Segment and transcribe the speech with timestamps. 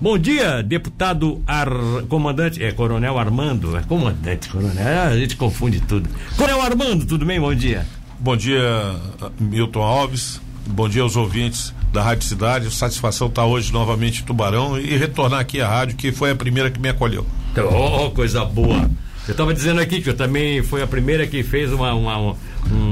[0.00, 1.68] Bom dia, deputado Ar...
[2.08, 6.08] comandante, é Coronel Armando, é comandante, coronel, a gente confunde tudo.
[6.36, 7.40] Coronel Armando, tudo bem?
[7.40, 7.84] Bom dia.
[8.20, 8.94] Bom dia,
[9.40, 10.40] Milton Alves.
[10.64, 12.70] Bom dia aos ouvintes da Rádio Cidade.
[12.70, 16.70] Satisfação estar hoje novamente em Tubarão e retornar aqui à rádio, que foi a primeira
[16.70, 17.26] que me acolheu.
[17.56, 18.88] Oh, coisa boa.
[19.26, 22.36] Eu estava dizendo aqui que eu também foi a primeira que fez uma, uma
[22.70, 22.87] um,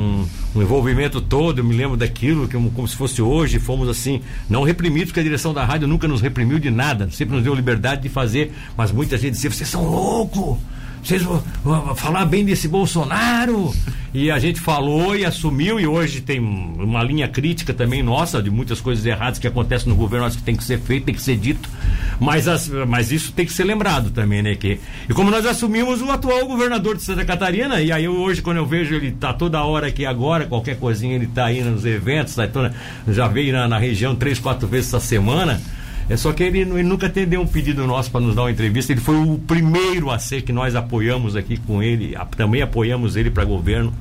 [0.59, 4.63] um, envolvimento todo, eu me lembro daquilo, que, como se fosse hoje, fomos assim, não
[4.63, 8.03] reprimidos, porque a direção da rádio nunca nos reprimiu de nada, sempre nos deu liberdade
[8.03, 10.59] de fazer, mas muita gente dizia, vocês são loucos!
[11.03, 13.73] Vocês vão, vão, falar bem desse Bolsonaro.
[14.15, 18.51] E a gente falou e assumiu, e hoje tem uma linha crítica também nossa, de
[18.51, 21.21] muitas coisas erradas que acontecem no governo, acho que tem que ser feito, tem que
[21.21, 21.69] ser dito.
[22.19, 24.55] Mas, as, mas isso tem que ser lembrado também, né?
[24.55, 28.41] Que, e como nós assumimos o atual governador de Santa Catarina, e aí eu, hoje,
[28.41, 31.85] quando eu vejo ele tá toda hora aqui agora, qualquer coisinha ele tá aí nos
[31.85, 32.75] eventos, tá, toda,
[33.07, 35.61] já veio na, na região três, quatro vezes essa semana.
[36.09, 38.93] É só que ele, ele nunca atendeu um pedido nosso para nos dar uma entrevista.
[38.93, 42.15] Ele foi o primeiro a ser que nós apoiamos aqui com ele.
[42.15, 43.93] A, também apoiamos ele para governo,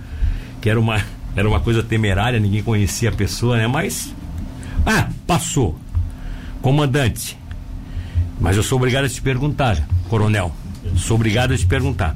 [0.61, 1.01] que era uma,
[1.35, 3.67] era uma coisa temerária, ninguém conhecia a pessoa, né?
[3.67, 4.13] Mas.
[4.85, 5.79] Ah, passou.
[6.61, 7.37] Comandante.
[8.39, 10.53] Mas eu sou obrigado a te perguntar, coronel.
[10.95, 12.15] Sou obrigado a te perguntar.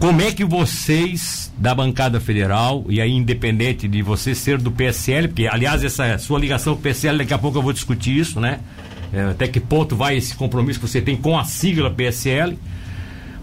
[0.00, 5.28] Como é que vocês da bancada federal e aí independente de você ser do PSL,
[5.28, 8.40] porque aliás essa sua ligação com o PSL daqui a pouco eu vou discutir isso,
[8.40, 8.60] né?
[9.12, 12.58] É, até que ponto vai esse compromisso que você tem com a sigla PSL?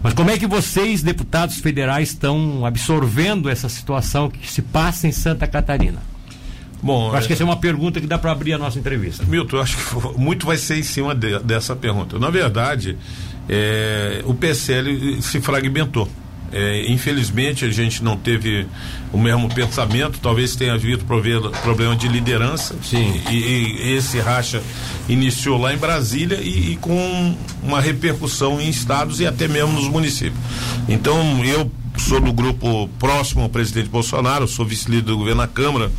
[0.02, 5.12] Mas como é que vocês, deputados federais, estão absorvendo essa situação que se passa em
[5.12, 6.02] Santa Catarina?
[6.82, 7.28] Bom, eu acho é...
[7.28, 9.24] que essa é uma pergunta que dá para abrir a nossa entrevista.
[9.24, 12.18] Milton, eu acho que muito vai ser em cima de, dessa pergunta.
[12.18, 12.96] Na verdade,
[13.48, 16.08] é, o PSL se fragmentou.
[16.50, 18.66] É, infelizmente a gente não teve
[19.12, 22.74] o mesmo pensamento, talvez tenha havido problema de liderança.
[22.82, 23.20] Sim.
[23.30, 24.62] E, e esse racha
[25.08, 29.88] iniciou lá em Brasília e, e, com uma repercussão em estados e até mesmo nos
[29.88, 30.40] municípios.
[30.88, 35.90] Então eu sou do grupo próximo ao presidente Bolsonaro, sou vice-líder do governo na Câmara,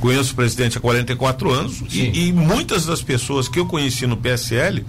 [0.00, 4.16] conheço o presidente há 44 anos e, e muitas das pessoas que eu conheci no
[4.16, 4.84] PSL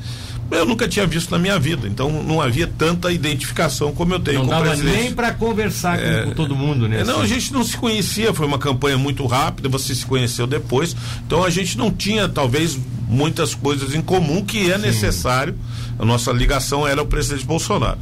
[0.51, 4.39] eu nunca tinha visto na minha vida, então não havia tanta identificação como eu tenho
[4.39, 4.97] não com dava o presidente.
[4.97, 7.03] nem para conversar é, com, todo mundo, né?
[7.03, 7.23] Não, assim.
[7.23, 10.95] a gente não se conhecia, foi uma campanha muito rápida, você se conheceu depois,
[11.25, 14.81] então a gente não tinha talvez muitas coisas em comum que é Sim.
[14.81, 15.55] necessário.
[15.99, 17.99] A nossa ligação era o presidente Bolsonaro.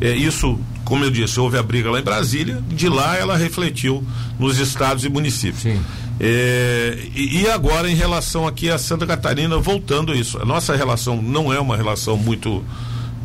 [0.00, 4.04] É, isso, como eu disse, houve a briga lá em Brasília, de lá ela refletiu
[4.38, 5.62] nos estados e municípios.
[5.62, 5.80] Sim.
[6.18, 11.20] É, e, agora em relação aqui a Santa Catarina, voltando a isso, a nossa relação
[11.20, 12.64] não é uma relação muito.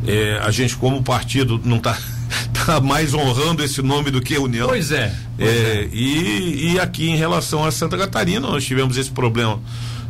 [0.06, 1.96] É, a gente, como partido, não está
[2.66, 4.68] tá mais honrando esse nome do que a União.
[4.68, 5.14] Pois é.
[5.36, 5.88] Pois é, é.
[5.92, 9.60] E, e aqui em relação a Santa Catarina, nós tivemos esse problema.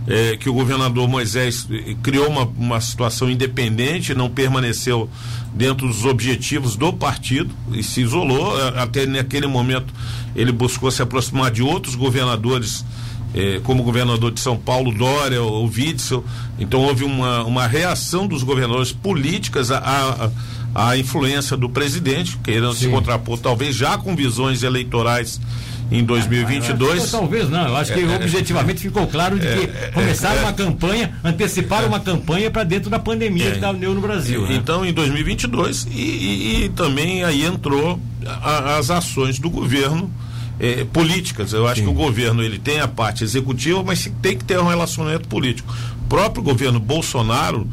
[0.04, 5.08] É, que o governador Moisés eh, criou uma, uma situação independente, não permaneceu
[5.54, 8.52] dentro dos objetivos do partido e se isolou.
[8.76, 9.94] Até naquele momento
[10.34, 12.84] ele buscou se aproximar de outros governadores,
[13.34, 16.24] eh, como o governador de São Paulo, Dória, o Witzel.
[16.58, 19.78] Então houve uma, uma reação dos governadores políticas à,
[20.74, 22.86] à, à influência do presidente, querendo Sim.
[22.86, 25.40] se contrapor, talvez já com visões eleitorais
[25.92, 27.02] em 2022.
[27.02, 30.40] Ah, talvez não, eu acho que é, objetivamente ficou claro de que é, começaram é,
[30.40, 34.42] uma campanha, anteciparam uma campanha para dentro da pandemia que deu no Brasil.
[34.42, 34.54] Né?
[34.54, 40.10] Então, em 2022, e, e, e também aí entrou a, as ações do governo.
[40.60, 41.52] Eh, políticas.
[41.54, 41.86] Eu acho Sim.
[41.86, 45.74] que o governo ele tem a parte executiva, mas tem que ter um relacionamento político.
[46.04, 47.66] O próprio governo Bolsonaro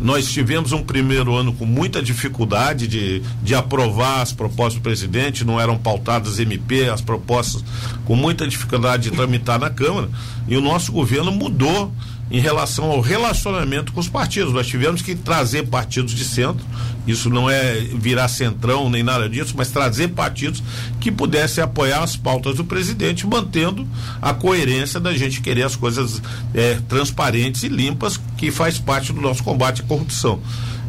[0.00, 5.44] nós tivemos um primeiro ano com muita dificuldade de, de aprovar as propostas do presidente,
[5.44, 7.64] não eram pautadas MP, as propostas
[8.04, 10.08] com muita dificuldade de tramitar na Câmara,
[10.46, 11.92] e o nosso governo mudou
[12.30, 14.52] em relação ao relacionamento com os partidos.
[14.52, 16.64] Nós tivemos que trazer partidos de centro,
[17.06, 20.62] isso não é virar centrão nem nada disso, mas trazer partidos
[21.00, 23.86] que pudessem apoiar as pautas do presidente, mantendo
[24.20, 26.20] a coerência da gente querer as coisas
[26.54, 30.40] é, transparentes e limpas, que faz parte do nosso combate à corrupção.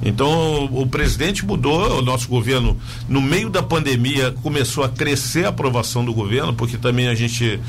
[0.01, 2.77] Então o, presidente mudou, o nosso governo,
[3.09, 7.59] no meio da pandemia, começou a crescer a aprovação do governo, porque também a gente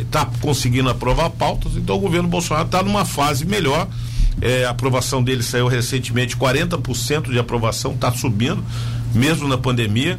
[0.00, 3.88] está é, conseguindo aprovar pautas, então o governo Bolsonaro está numa fase melhor.
[4.40, 8.64] É, a aprovação dele saiu recentemente, 40% de aprovação, está subindo,
[9.14, 10.18] mesmo na pandemia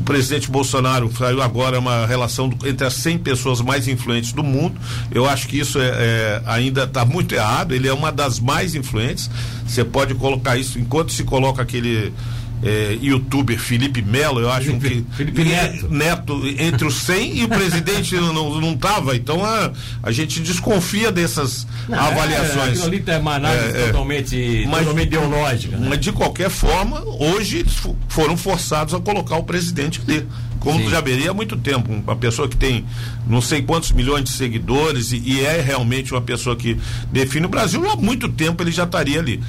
[0.00, 4.80] o presidente Bolsonaro saiu agora uma relação entre as 100 pessoas mais influentes do mundo.
[5.12, 7.74] Eu acho que isso é, é ainda está muito errado.
[7.74, 9.30] Ele é uma das mais influentes.
[9.66, 12.14] Você pode colocar isso enquanto se coloca aquele
[12.62, 15.16] é, youtuber Felipe Melo, eu acho Felipe, que.
[15.16, 15.88] Felipe Neto.
[15.88, 19.16] Neto, entre os 100 e o presidente não, não tava.
[19.16, 19.72] Então a,
[20.02, 22.56] a gente desconfia dessas não, avaliações.
[22.56, 25.76] É, aquilo ali é uma análise é, totalmente, mas, totalmente ideológica.
[25.76, 25.86] Né?
[25.88, 27.64] Mas de qualquer forma, hoje
[28.08, 30.26] foram forçados a colocar o presidente ali.
[30.58, 30.90] Como Sim.
[30.90, 31.90] já veria há muito tempo.
[31.90, 32.84] Uma pessoa que tem
[33.26, 36.76] não sei quantos milhões de seguidores e, e é realmente uma pessoa que
[37.10, 39.40] define o Brasil, há muito tempo ele já estaria ali.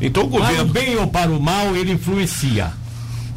[0.00, 0.56] Então o governo.
[0.56, 2.72] Para o bem ou para o mal, ele influencia.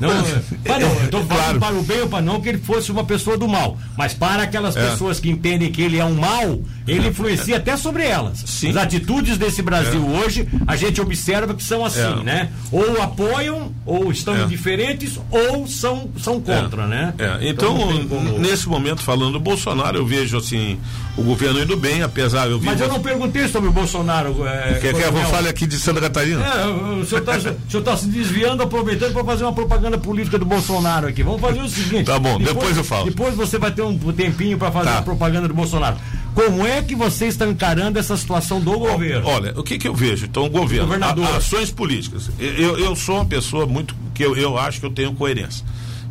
[0.08, 1.60] Não, para, não, eu estou falando claro.
[1.60, 3.78] para o bem ou para não que ele fosse uma pessoa do mal.
[3.98, 4.90] Mas para aquelas é.
[4.90, 7.58] pessoas que entendem que ele é um mal, ele influencia é.
[7.58, 8.44] até sobre elas.
[8.46, 8.70] Sim.
[8.70, 10.20] As atitudes desse Brasil é.
[10.20, 12.24] hoje, a gente observa que são assim, é.
[12.24, 12.50] né?
[12.72, 14.44] Ou apoiam, ou estão é.
[14.44, 17.14] indiferentes, ou são, são contra, né?
[17.42, 20.80] Então, então nesse momento, falando do Bolsonaro, eu vejo assim,
[21.18, 22.50] o governo indo bem, apesar.
[22.50, 24.46] Eu Mas eu não perguntei sobre o Bolsonaro.
[24.48, 26.44] É, quer que eu fale aqui de Santa Catarina?
[26.46, 31.08] É, o senhor está tá se desviando, aproveitando para fazer uma propaganda política do Bolsonaro
[31.08, 31.24] aqui.
[31.24, 32.06] Vamos fazer o seguinte.
[32.06, 33.06] Tá bom, depois, depois eu falo.
[33.06, 35.00] Depois você vai ter um tempinho para fazer tá.
[35.00, 35.98] a propaganda do Bolsonaro.
[36.34, 39.28] Como é que vocês estão encarando essa situação do governo?
[39.28, 40.26] Olha, o que, que eu vejo?
[40.26, 41.28] Então, o governo, Governador.
[41.28, 42.30] A, ações políticas.
[42.40, 43.96] Eu, eu sou uma pessoa muito.
[44.14, 45.64] que eu, eu acho que eu tenho coerência.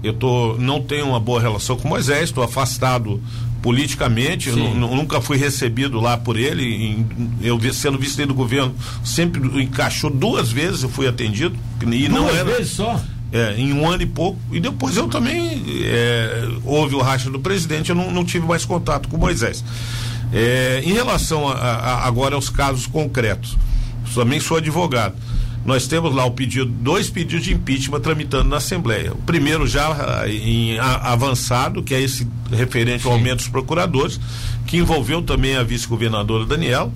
[0.02, 3.20] Eu tô, não tenho uma boa relação com Moisés, estou afastado
[3.62, 7.06] politicamente, nunca fui recebido lá por ele, em,
[7.40, 8.74] eu sendo vice do governo,
[9.04, 11.56] sempre encaixou duas vezes, eu fui atendido.
[11.80, 13.00] E duas não era, vezes só?
[13.32, 14.38] É, em um ano e pouco.
[14.52, 18.64] E depois eu também é, houve o racha do presidente, eu não, não tive mais
[18.64, 19.64] contato com Moisés.
[20.32, 23.56] É, em relação a, a, agora aos casos concretos,
[24.14, 25.14] também sou advogado
[25.64, 29.12] nós temos lá o pedido, dois pedidos de impeachment tramitando na Assembleia.
[29.12, 34.18] O primeiro já em a, avançado, que é esse referente ao aumento dos procuradores,
[34.66, 36.92] que envolveu também a vice-governadora Daniel,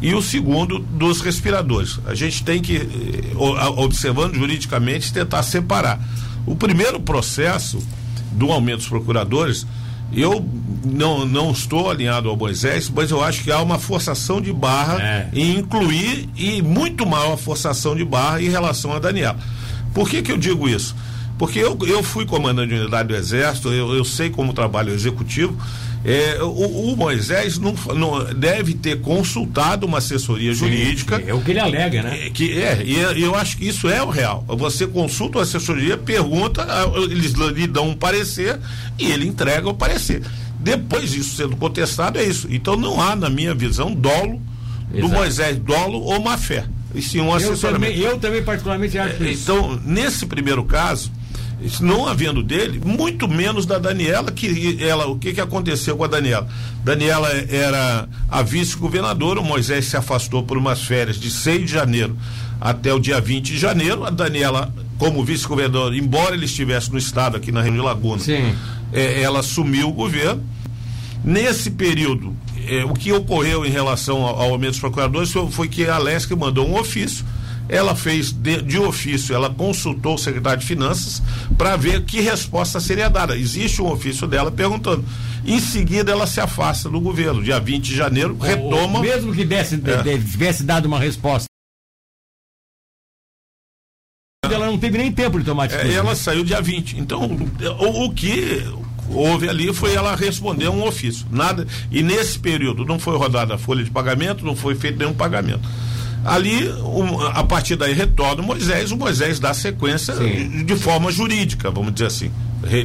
[0.00, 1.98] e o segundo dos respiradores.
[2.06, 3.32] A gente tem que, eh,
[3.76, 6.00] observando juridicamente, tentar separar.
[6.46, 7.78] O primeiro processo
[8.32, 9.66] do aumento dos procuradores
[10.12, 10.48] eu
[10.84, 15.02] não, não estou alinhado ao Moisés, mas eu acho que há uma forçação de barra
[15.02, 15.28] é.
[15.32, 19.34] em incluir e muito maior forçação de barra em relação a Daniel.
[19.92, 20.94] Por que, que eu digo isso?
[21.38, 25.56] Porque eu, eu fui comandante de unidade do Exército, eu, eu sei como trabalho executivo.
[26.04, 31.22] É, o, o, Moisés não, não, deve ter consultado uma assessoria Sim, jurídica.
[31.26, 32.26] É o que ele alega, né?
[32.26, 34.44] É, que é, e eu acho que isso é o real.
[34.46, 36.64] Você consulta a assessoria, pergunta,
[37.10, 38.58] eles lhe dão um parecer
[38.98, 40.22] e ele entrega o parecer.
[40.60, 42.46] Depois disso sendo contestado, é isso.
[42.50, 44.40] Então não há, na minha visão, dolo
[44.92, 45.00] Exato.
[45.00, 46.64] do Moisés, dolo ou má fé.
[46.94, 47.92] E sim um assessoramento.
[47.92, 49.42] Eu também, eu também particularmente acho é, isso.
[49.42, 51.10] Então, nesse primeiro caso,
[51.80, 56.06] não havendo dele, muito menos da Daniela, que ela, o que, que aconteceu com a
[56.06, 56.46] Daniela?
[56.84, 62.16] Daniela era a vice-governadora, o Moisés se afastou por umas férias de 6 de janeiro
[62.60, 64.04] até o dia 20 de janeiro.
[64.04, 68.22] A Daniela, como vice-governadora, embora ele estivesse no estado aqui na região de Laguna,
[68.92, 70.44] é, ela assumiu o governo.
[71.24, 72.36] Nesse período,
[72.68, 75.96] é, o que ocorreu em relação ao, ao aumento dos procuradores foi, foi que a
[75.98, 77.24] Lesc mandou um ofício
[77.68, 81.22] ela fez de, de, ofício, ela consultou o secretário de Finanças
[81.58, 83.36] para ver que resposta seria dada.
[83.36, 85.04] Existe um ofício dela perguntando.
[85.44, 87.42] Em seguida, ela se afasta do governo.
[87.42, 89.00] Dia 20 de janeiro, retoma.
[89.00, 90.18] mesmo que desse, é.
[90.18, 91.46] tivesse dado uma resposta.
[94.44, 95.92] Ela não teve nem tempo de tomar atitude.
[95.92, 96.14] É, ela né?
[96.14, 96.98] saiu dia 20.
[96.98, 97.22] Então,
[97.80, 98.64] o, o que
[99.08, 101.26] houve ali foi ela responder um ofício.
[101.30, 101.66] Nada.
[101.90, 105.68] E nesse período não foi rodada a folha de pagamento, não foi feito nenhum pagamento.
[106.26, 110.64] Ali, um, a partir daí, retorna o Moisés, o Moisés dá sequência Sim.
[110.64, 112.30] de forma jurídica, vamos dizer assim,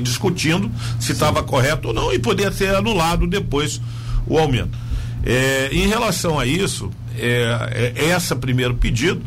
[0.02, 3.82] discutindo se estava correto ou não e poder ser anulado depois
[4.28, 4.78] o aumento.
[5.24, 9.22] É, em relação a isso, é, é essa primeiro pedido.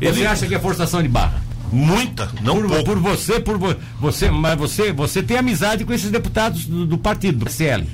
[0.00, 0.26] Você ele...
[0.26, 1.42] acha que é forçação de barra?
[1.72, 2.84] Muita, não por, pouco.
[2.84, 3.58] por você, por
[3.98, 7.86] você, mas você, você tem amizade com esses deputados do, do partido, do PCL.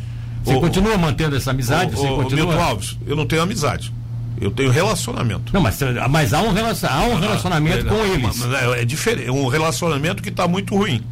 [0.45, 1.95] Você o, continua mantendo essa amizade?
[1.95, 2.47] O, você o, continua...
[2.47, 3.93] Milton Alves, eu não tenho amizade.
[4.41, 5.53] Eu tenho relacionamento.
[5.53, 5.79] Não, mas,
[6.11, 8.45] mas há um, relacion, há um ah, relacionamento é, com eles.
[8.45, 11.03] É, é diferente, é um relacionamento que está muito ruim.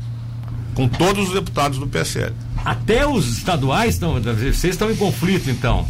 [0.75, 2.35] Com todos os deputados do PSL.
[2.65, 4.21] Até os estaduais estão.
[4.21, 5.87] Vocês estão em conflito, então.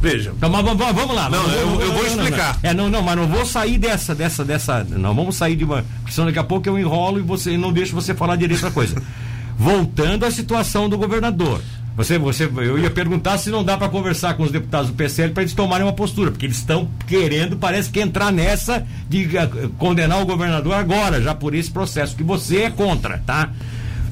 [0.00, 0.32] Veja.
[0.36, 1.30] Então, mas vamos, vamos lá.
[1.30, 2.54] Não, eu, eu, eu, vou não, explicar.
[2.54, 2.70] Não, não.
[2.70, 4.84] É, não, não, mas não vou sair dessa, dessa, dessa.
[4.84, 5.84] Não, vamos sair de uma.
[6.00, 8.70] Porque senão daqui a pouco eu enrolo e você não deixa você falar direito a
[8.70, 9.00] coisa.
[9.56, 11.62] Voltando à situação do governador.
[11.96, 15.32] Você, você, eu ia perguntar se não dá para conversar com os deputados do PSL
[15.32, 19.70] para eles tomarem uma postura, porque eles estão querendo, parece que entrar nessa de uh,
[19.78, 23.50] condenar o governador agora, já por esse processo, que você é contra, tá?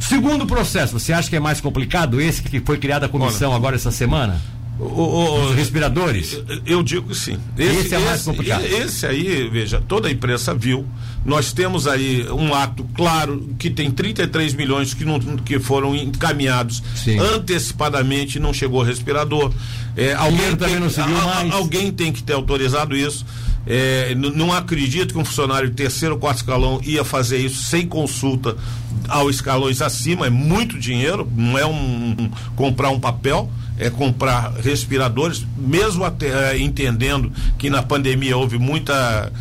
[0.00, 3.76] Segundo processo, você acha que é mais complicado esse que foi criada a comissão agora
[3.76, 4.40] essa semana?
[4.78, 6.40] Os respiradores?
[6.66, 7.38] Eu digo que sim.
[7.56, 8.64] Esse, esse é mais esse, complicado.
[8.64, 10.84] Esse aí, veja, toda a imprensa viu.
[11.24, 16.82] Nós temos aí um ato claro que tem 33 milhões que, não, que foram encaminhados
[16.96, 17.18] sim.
[17.18, 19.52] antecipadamente, não chegou respirador.
[19.96, 23.24] É, alguém, tem, não a, alguém tem que ter autorizado isso.
[23.66, 27.86] É, não acredito que um funcionário de terceiro ou quarto escalão ia fazer isso sem
[27.86, 28.56] consulta
[29.08, 34.52] aos escalões acima, é muito dinheiro, não é um, um comprar um papel é, comprar
[34.54, 39.32] respiradores, mesmo até, é, entendendo que na pandemia houve muita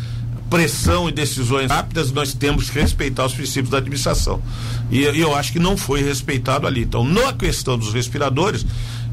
[0.50, 4.40] pressão e decisões rápidas, nós temos que respeitar os princípios da administração.
[4.90, 6.82] E, e eu acho que não foi respeitado ali.
[6.82, 8.64] Então, na questão dos respiradores,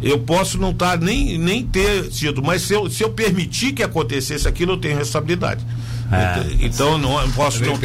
[0.02, 3.74] eu posso não estar tá, nem, nem ter tido, mas se eu, se eu permitir
[3.74, 5.66] que acontecesse aquilo, eu tenho responsabilidade.
[6.12, 7.80] É, então não posso não.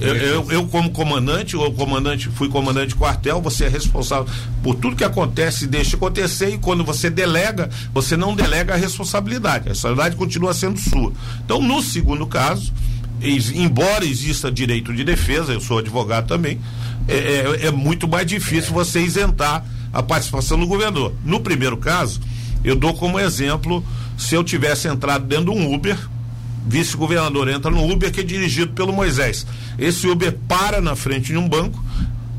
[0.00, 4.26] Eu, eu, eu, como comandante, ou comandante, fui comandante de quartel, você é responsável
[4.62, 8.76] por tudo que acontece e deixa acontecer, e quando você delega, você não delega a
[8.76, 9.66] responsabilidade.
[9.66, 11.12] A responsabilidade continua sendo sua.
[11.44, 12.72] Então, no segundo caso,
[13.54, 16.58] embora exista direito de defesa, eu sou advogado também,
[17.06, 21.14] é, é, é muito mais difícil você isentar a participação do governador.
[21.24, 22.20] No primeiro caso,
[22.64, 23.84] eu dou como exemplo
[24.16, 25.98] se eu tivesse entrado dentro de um Uber
[26.66, 29.46] vice-governador entra no Uber que é dirigido pelo Moisés.
[29.78, 31.82] Esse Uber para na frente de um banco.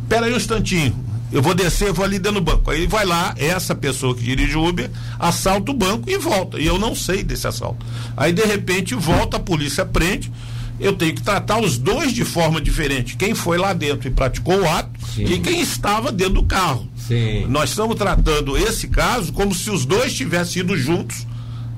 [0.08, 0.96] Pera aí um instantinho.
[1.32, 2.70] Eu vou descer, vou ali dentro do banco.
[2.70, 4.90] Aí vai lá, essa pessoa que dirige o Uber,
[5.20, 6.60] assalta o banco e volta.
[6.60, 7.84] E eu não sei desse assalto.
[8.16, 10.32] Aí de repente volta, a polícia prende.
[10.80, 13.16] Eu tenho que tratar os dois de forma diferente.
[13.16, 15.24] Quem foi lá dentro e praticou o ato Sim.
[15.26, 16.88] e quem estava dentro do carro.
[16.96, 17.46] Sim.
[17.48, 21.26] Nós estamos tratando esse caso como se os dois tivessem ido juntos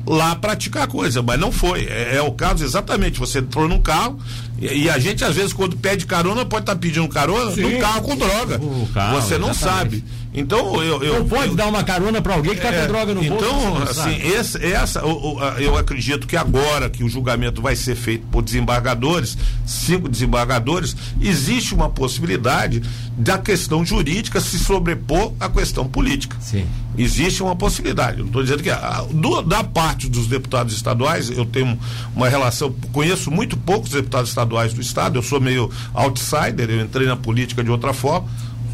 [0.05, 1.85] lá praticar a coisa, mas não foi.
[1.85, 3.19] É, é, o caso exatamente.
[3.19, 4.19] Você entrou num carro
[4.59, 7.61] e, e, a gente, às vezes, quando pede carona, pode estar tá pedindo carona Sim.
[7.61, 8.59] num carro com droga.
[8.93, 9.99] Carro, você não exatamente.
[9.99, 10.03] sabe.
[10.33, 11.01] Então, eu.
[11.01, 13.23] eu não pode eu, dar uma carona para alguém que está é, com droga no
[13.23, 13.81] então, bolso.
[13.81, 18.25] Então, assim, esse, essa, eu, eu acredito que agora que o julgamento vai ser feito
[18.27, 22.81] por desembargadores, cinco desembargadores, existe uma possibilidade
[23.17, 26.35] da questão jurídica se sobrepor à questão política.
[26.41, 26.65] Sim.
[26.97, 28.19] Existe uma possibilidade.
[28.19, 28.69] Não estou dizendo que.
[28.69, 31.77] A, do, da parte dos deputados estaduais, eu tenho
[32.15, 37.07] uma relação, conheço muito poucos deputados estaduais do Estado, eu sou meio outsider, eu entrei
[37.07, 38.27] na política de outra forma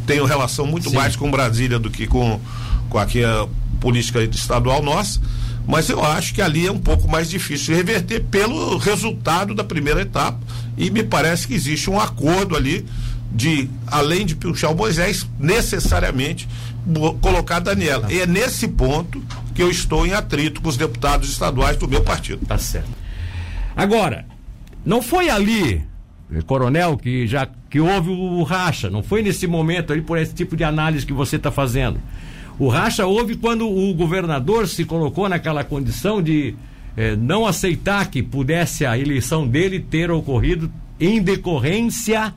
[0.06, 0.96] tenho relação muito Sim.
[0.96, 2.40] mais com Brasília do que com,
[2.88, 3.46] com aqui a
[3.80, 5.20] política estadual nossa,
[5.66, 9.64] mas eu acho que ali é um pouco mais difícil de reverter pelo resultado da
[9.64, 10.38] primeira etapa
[10.76, 12.84] e me parece que existe um acordo ali
[13.32, 16.48] de, além de puxar o Moisés, necessariamente
[17.20, 18.06] colocar Daniela.
[18.06, 18.12] Tá.
[18.12, 19.22] E é nesse ponto
[19.54, 22.44] que eu estou em atrito com os deputados estaduais do meu partido.
[22.46, 22.90] Tá certo.
[23.76, 24.26] Agora,
[24.84, 25.84] não foi ali
[26.46, 30.56] coronel, que já que houve o racha, não foi nesse momento ali por esse tipo
[30.56, 32.00] de análise que você está fazendo.
[32.58, 36.54] O racha houve quando o governador se colocou naquela condição de
[36.96, 42.32] eh, não aceitar que pudesse a eleição dele ter ocorrido em decorrência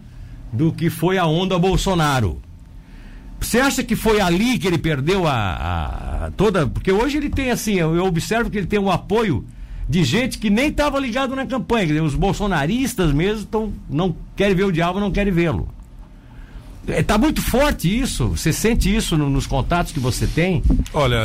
[0.51, 2.41] do que foi a onda Bolsonaro.
[3.45, 6.65] Você acha que foi ali que ele perdeu a, a toda.
[6.65, 9.45] Porque hoje ele tem assim, eu, eu observo que ele tem um apoio
[9.87, 12.03] de gente que nem estava ligado na campanha.
[12.03, 15.69] Os bolsonaristas mesmo tão, não querem ver o diabo, não querem vê-lo.
[16.87, 18.29] Está é, muito forte isso?
[18.29, 20.63] Você sente isso no, nos contatos que você tem?
[20.93, 21.17] Olha,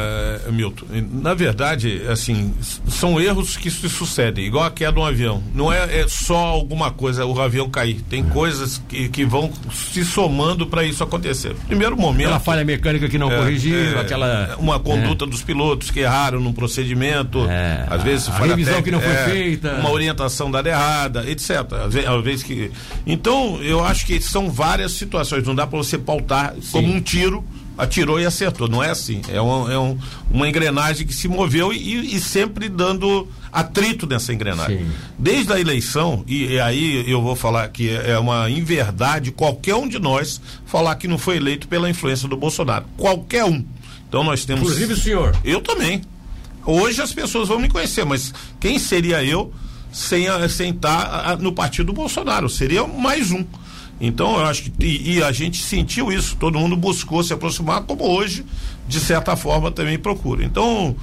[0.51, 2.55] Milton, na verdade, assim,
[2.89, 5.43] são erros que se sucedem, igual a queda de um avião.
[5.55, 8.01] Não é, é só alguma coisa, o avião cair.
[8.09, 11.55] Tem coisas que, que vão se somando para isso acontecer.
[11.67, 12.27] Primeiro momento.
[12.27, 14.57] Aquela falha mecânica que não é, corrigiu, é, aquela.
[14.59, 17.47] Uma conduta dos pilotos que erraram no procedimento.
[17.49, 19.75] É, às vezes a, a revisão que não foi feita.
[19.75, 21.51] Uma orientação dada errada, etc.
[21.87, 22.71] Às vezes, às vezes que.
[23.07, 26.71] Então, eu acho que são várias situações não dá para você pautar Sim.
[26.71, 27.45] como um tiro,
[27.77, 28.69] atirou e acertou.
[28.69, 29.21] Não é assim.
[29.29, 29.99] É, um, é um,
[30.31, 34.79] uma engrenagem que se moveu e, e sempre dando atrito nessa engrenagem.
[34.79, 34.91] Sim.
[35.19, 39.89] Desde a eleição, e, e, aí eu vou falar que é uma inverdade qualquer um
[39.89, 42.85] de nós falar que não foi eleito pela influência do Bolsonaro.
[42.97, 43.65] Qualquer um.
[44.09, 44.63] Então nós temos.
[44.63, 45.37] Inclusive o senhor.
[45.45, 46.03] Eu também.
[46.65, 49.53] Hoje as pessoas vão me conhecer, mas quem seria eu
[49.91, 52.49] sem, sem estar no partido do Bolsonaro?
[52.49, 53.45] Seria mais um.
[54.01, 54.73] Então, eu acho que.
[54.85, 58.45] E, e, a gente sentiu isso, todo mundo buscou se aproximar, como hoje,
[58.89, 60.43] de certa forma, também procura.
[60.43, 60.97] Então,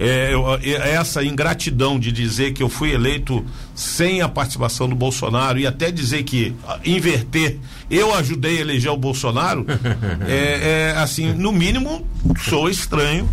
[0.00, 5.58] é, é, essa ingratidão de dizer que eu fui eleito sem a participação do Bolsonaro
[5.58, 7.58] e até dizer que inverter,
[7.90, 9.66] eu ajudei a eleger o Bolsonaro,
[10.26, 12.06] é, é assim, no mínimo,
[12.48, 13.28] sou estranho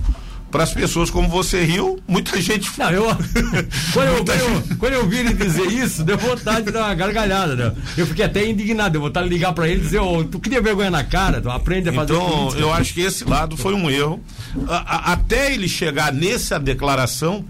[0.56, 2.72] para as pessoas como você riu, muita gente.
[2.80, 3.04] Não, eu,
[3.92, 6.96] quando, eu, quando, eu, quando eu vi ele dizer isso, deu vontade de dar uma
[6.96, 7.58] gargalhada.
[7.58, 7.74] Né?
[7.98, 10.62] Eu fiquei até indignado, deu vontade de ligar para ele e dizer: oh, tu queria
[10.62, 13.90] vergonha na cara, tu aprende a fazer Então, eu acho que esse lado foi um
[13.90, 14.24] erro.
[14.66, 17.44] A, a, até ele chegar nessa declaração,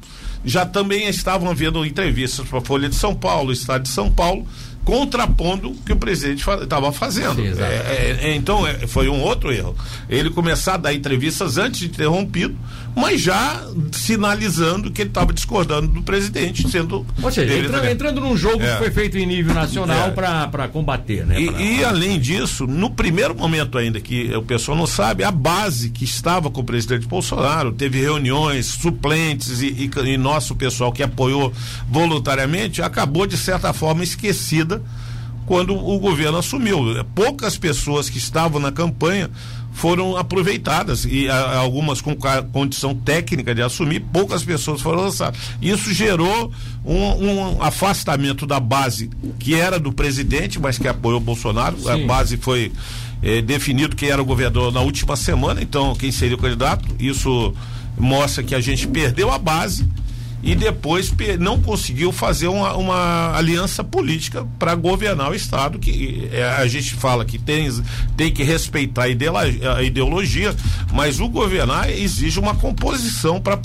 [0.43, 4.47] já também estavam havendo entrevistas para a Folha de São Paulo, Estado de São Paulo,
[4.85, 7.35] contrapondo o que o presidente estava fazendo.
[7.35, 9.75] Sim, é, é, é, então é, foi um outro erro.
[10.07, 12.55] Ele começar a dar entrevistas antes de ter rompido,
[12.95, 13.61] mas já
[13.91, 17.05] sinalizando que ele estava discordando do presidente, sendo.
[17.21, 18.77] Ou seja, entra, entrando num jogo que é.
[18.77, 20.11] foi feito em nível nacional é.
[20.11, 21.39] para combater, né?
[21.39, 21.61] E, pra...
[21.61, 26.05] e, além disso, no primeiro momento ainda que o pessoal não sabe, a base que
[26.05, 31.51] estava com o presidente Bolsonaro teve reuniões, suplentes e, e, e nosso pessoal que apoiou
[31.89, 34.81] voluntariamente acabou de certa forma esquecida
[35.45, 37.03] quando o governo assumiu.
[37.13, 39.29] Poucas pessoas que estavam na campanha
[39.75, 42.15] foram aproveitadas e a, algumas com
[42.53, 45.37] condição técnica de assumir, poucas pessoas foram lançadas.
[45.61, 46.49] Isso gerou
[46.83, 51.77] um, um, afastamento da base que era do presidente, mas que apoiou o Bolsonaro.
[51.77, 51.89] Sim.
[51.89, 52.71] A base foi
[53.21, 56.87] eh, definido quem era o governador na última semana, então quem seria o candidato.
[56.97, 57.53] Isso
[57.97, 59.85] mostra que a gente perdeu a base
[60.45, 66.43] e depois não conseguiu fazer uma, uma aliança política para governar o Estado, que é,
[66.43, 67.67] a gente fala que tem,
[68.15, 70.55] tem que respeitar a ideologia,
[70.93, 73.57] mas o governar exige uma composição para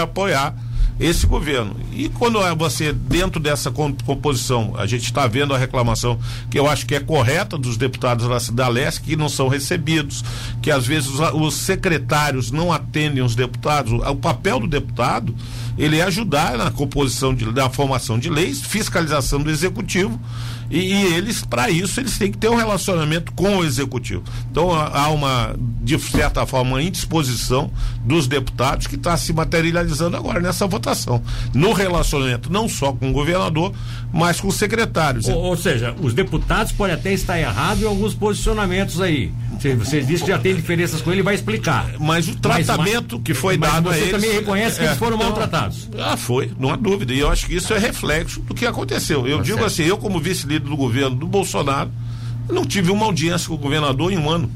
[0.00, 0.54] apoiar
[1.00, 1.74] esse governo.
[1.92, 6.68] E quando é você, dentro dessa composição, a gente está vendo a reclamação que eu
[6.68, 10.24] acho que é correta dos deputados da, da Leste, que não são recebidos,
[10.60, 13.92] que às vezes os, os secretários não atendem os deputados.
[13.92, 15.34] O papel do deputado
[15.76, 20.20] ele é ajudar na composição de, da formação de leis, fiscalização do executivo
[20.72, 24.22] e, e eles, para isso, eles têm que ter um relacionamento com o executivo.
[24.50, 27.70] Então há uma, de certa forma, uma indisposição
[28.02, 31.22] dos deputados que está se materializando agora nessa votação.
[31.52, 33.74] No relacionamento não só com o governador,
[34.10, 35.28] mas com os secretários.
[35.28, 39.30] Ou, ou seja, os deputados podem até estar errados em alguns posicionamentos aí.
[39.78, 41.86] Você disse que já tem diferenças com ele, vai explicar.
[42.00, 44.10] Mas o tratamento mas, que foi mas dado a eles.
[44.10, 45.61] Você também reconhece que é, eles foram maltratados.
[45.98, 47.12] Ah, foi, não há dúvida.
[47.12, 49.26] E eu acho que isso é reflexo do que aconteceu.
[49.26, 49.72] Eu tá digo certo.
[49.72, 51.90] assim, eu, como vice-líder do governo do Bolsonaro,
[52.48, 54.50] não tive uma audiência com o governador em um ano.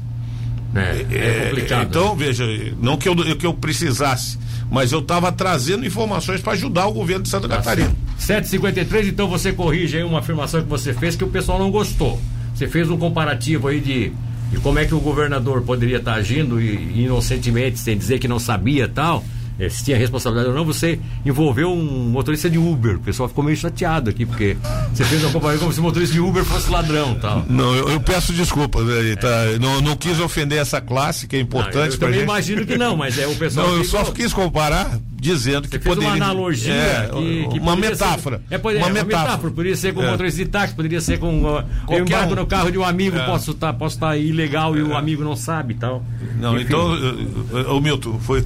[0.75, 1.87] É, é, é complicado.
[1.87, 2.45] Então, veja,
[2.81, 4.37] não que eu, que eu precisasse,
[4.69, 7.95] mas eu estava trazendo informações para ajudar o governo de Santa tá Catarina.
[8.19, 12.19] 753, então você corrige aí uma afirmação que você fez que o pessoal não gostou.
[12.53, 14.11] Você fez um comparativo aí de
[14.51, 18.87] e como é que o governador poderia estar agindo inocentemente, sem dizer que não sabia
[18.87, 19.23] tal?
[19.59, 22.97] É, se tinha responsabilidade ou não, você envolveu um motorista de Uber.
[22.97, 24.55] O pessoal ficou meio chateado aqui, porque
[24.93, 27.43] você fez uma comparação como se o motorista de Uber fosse ladrão tal.
[27.49, 29.27] Não, eu, eu peço desculpas, né, tá?
[29.27, 29.59] É.
[29.59, 31.93] Não, não quis ofender essa classe que é importante.
[31.93, 32.23] Eu também gente.
[32.23, 33.67] imagino que não, mas é o pessoal.
[33.67, 36.09] Não, eu só quis comparar dizendo que poderia.
[36.09, 38.41] uma analogia, é, que, que uma metáfora.
[38.47, 39.21] Ser, é, pode, uma, é, metáfora.
[39.23, 39.53] metáfora.
[39.53, 40.11] Poderia ser com é.
[40.11, 41.43] motorista de táxi, poderia ser com.
[41.43, 42.35] Uh, eu embarco um.
[42.35, 43.25] no carro de um amigo, é.
[43.25, 44.95] posso estar tá, posso tá ilegal e o é.
[44.95, 46.03] amigo não sabe e tal.
[46.39, 46.65] Não, Enfim.
[46.65, 48.45] então, o Milton, foi.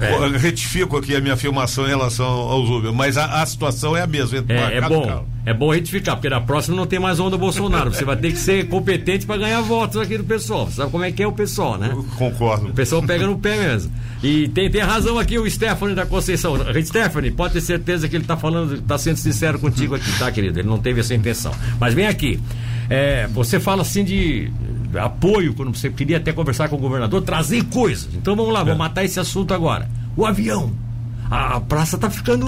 [0.00, 0.38] É.
[0.38, 4.06] Retifico aqui a minha afirmação em relação aos Uber, mas a, a situação é a
[4.06, 4.44] mesma.
[4.48, 5.26] É, é bom.
[5.44, 7.92] É bom retificar, porque na próxima não tem mais onda Bolsonaro.
[7.92, 10.66] Você vai ter que ser competente para ganhar votos aqui do pessoal.
[10.66, 11.90] Você sabe como é que é o pessoal, né?
[11.90, 12.68] Eu concordo.
[12.68, 13.92] O pessoal pega no pé mesmo.
[14.22, 16.56] E tem, tem razão aqui o Stephanie da Conceição.
[16.84, 20.60] Stephanie, pode ter certeza que ele está falando, está sendo sincero contigo aqui, tá, querido?
[20.60, 21.52] Ele não teve essa intenção.
[21.80, 22.40] Mas vem aqui.
[22.88, 24.50] É, você fala assim de
[24.94, 28.08] apoio, quando você queria até conversar com o governador, trazer coisas.
[28.14, 28.64] Então vamos lá, é.
[28.64, 29.88] vamos matar esse assunto agora.
[30.16, 30.72] O avião
[31.32, 32.46] a, praça tá ficando.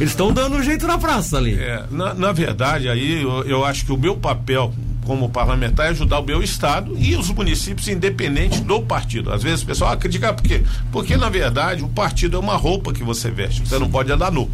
[0.00, 1.54] Eles estão dando um jeito na praça ali.
[1.54, 4.72] É, na, na, verdade, aí eu, eu acho que o meu papel
[5.04, 9.32] como parlamentar é ajudar o meu estado e os municípios independente do partido.
[9.32, 10.62] Às vezes o pessoal acredita ah, por quê?
[10.90, 14.30] Porque na verdade o partido é uma roupa que você veste, você não pode andar
[14.30, 14.48] nu.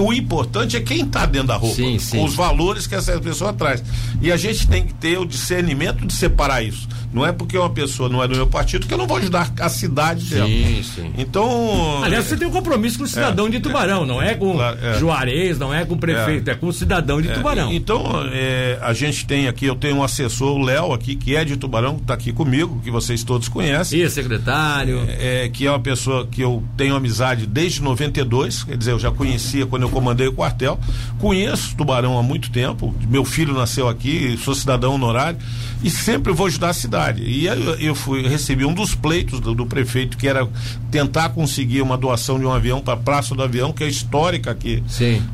[0.00, 2.24] O importante é quem está dentro da roupa, sim, sim.
[2.24, 3.82] os valores que essa pessoa traz.
[4.20, 6.88] E a gente tem que ter o discernimento de separar isso.
[7.12, 9.52] Não é porque uma pessoa não é do meu partido que eu não vou ajudar
[9.60, 10.46] a cidade dela.
[10.46, 11.12] Sim, sim.
[11.18, 12.02] Então.
[12.02, 14.62] Aliás, você tem um compromisso com o cidadão é, de Tubarão, é, não é com
[14.62, 17.70] é, Juarez, não é com o prefeito, é, é com o cidadão de é, Tubarão.
[17.70, 21.44] Então, é, a gente tem aqui, eu tenho um assessor, o Léo, aqui, que é
[21.44, 24.00] de Tubarão, que está aqui comigo, que vocês todos conhecem.
[24.00, 25.04] E secretário.
[25.08, 29.10] É, que é uma pessoa que eu tenho amizade desde 92, quer dizer, eu já
[29.10, 30.78] conhecia quando eu comandei o quartel.
[31.18, 35.38] Conheço Tubarão há muito tempo, meu filho nasceu aqui, sou cidadão honorário
[35.82, 37.22] e sempre vou ajudar a cidade.
[37.22, 40.48] E eu, eu fui, recebi um dos pleitos do, do, prefeito, que era
[40.90, 44.50] tentar conseguir uma doação de um avião para a Praça do Avião, que é histórica
[44.50, 44.82] aqui,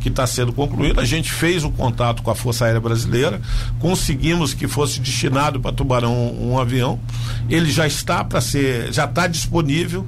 [0.01, 1.01] que está sendo concluída.
[1.01, 3.41] A gente fez o contato com a Força Aérea Brasileira,
[3.79, 6.99] conseguimos que fosse destinado para Tubarão um, um avião.
[7.49, 10.07] Ele já está para ser, já está disponível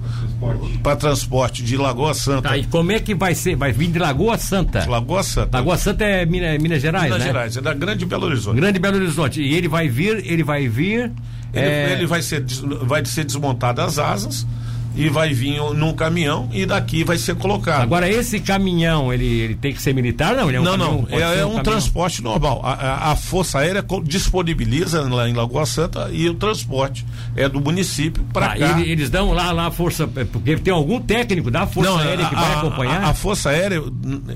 [0.83, 2.51] para transporte de Lagoa Santa.
[2.51, 3.57] Tá, e como é que vai ser?
[3.57, 4.89] Vai vir de Lagoa Santa?
[4.89, 5.59] Lagoa Santa.
[5.59, 7.27] Lagoa Santa é Minas, Minas Gerais, Minas né?
[7.27, 8.57] Gerais, é da Grande Belo Horizonte.
[8.57, 9.43] Grande Belo Horizonte.
[9.43, 11.13] E ele vai vir, ele vai vir.
[11.53, 11.93] Ele, é...
[11.93, 12.45] ele vai, ser,
[12.83, 14.47] vai ser desmontado as asas
[14.95, 17.83] e vai vir num caminhão e daqui vai ser colocado.
[17.83, 20.35] Agora, esse caminhão, ele, ele tem que ser militar?
[20.35, 21.07] Não, é um não, não.
[21.11, 22.61] É, é um, um transporte normal.
[22.65, 27.61] A, a, a, Força Aérea disponibiliza lá em Lagoa Santa e o transporte é do
[27.61, 28.81] município para ah, cá.
[28.81, 30.09] Ele, eles dão lá, lá a Força.
[30.17, 33.05] É, porque tem algum técnico da Força não, Aérea que a, vai acompanhar?
[33.05, 33.83] A, Força Aérea,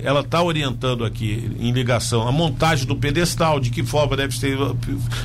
[0.03, 4.57] ela está orientando aqui em ligação a montagem do pedestal, de que forma deve ser,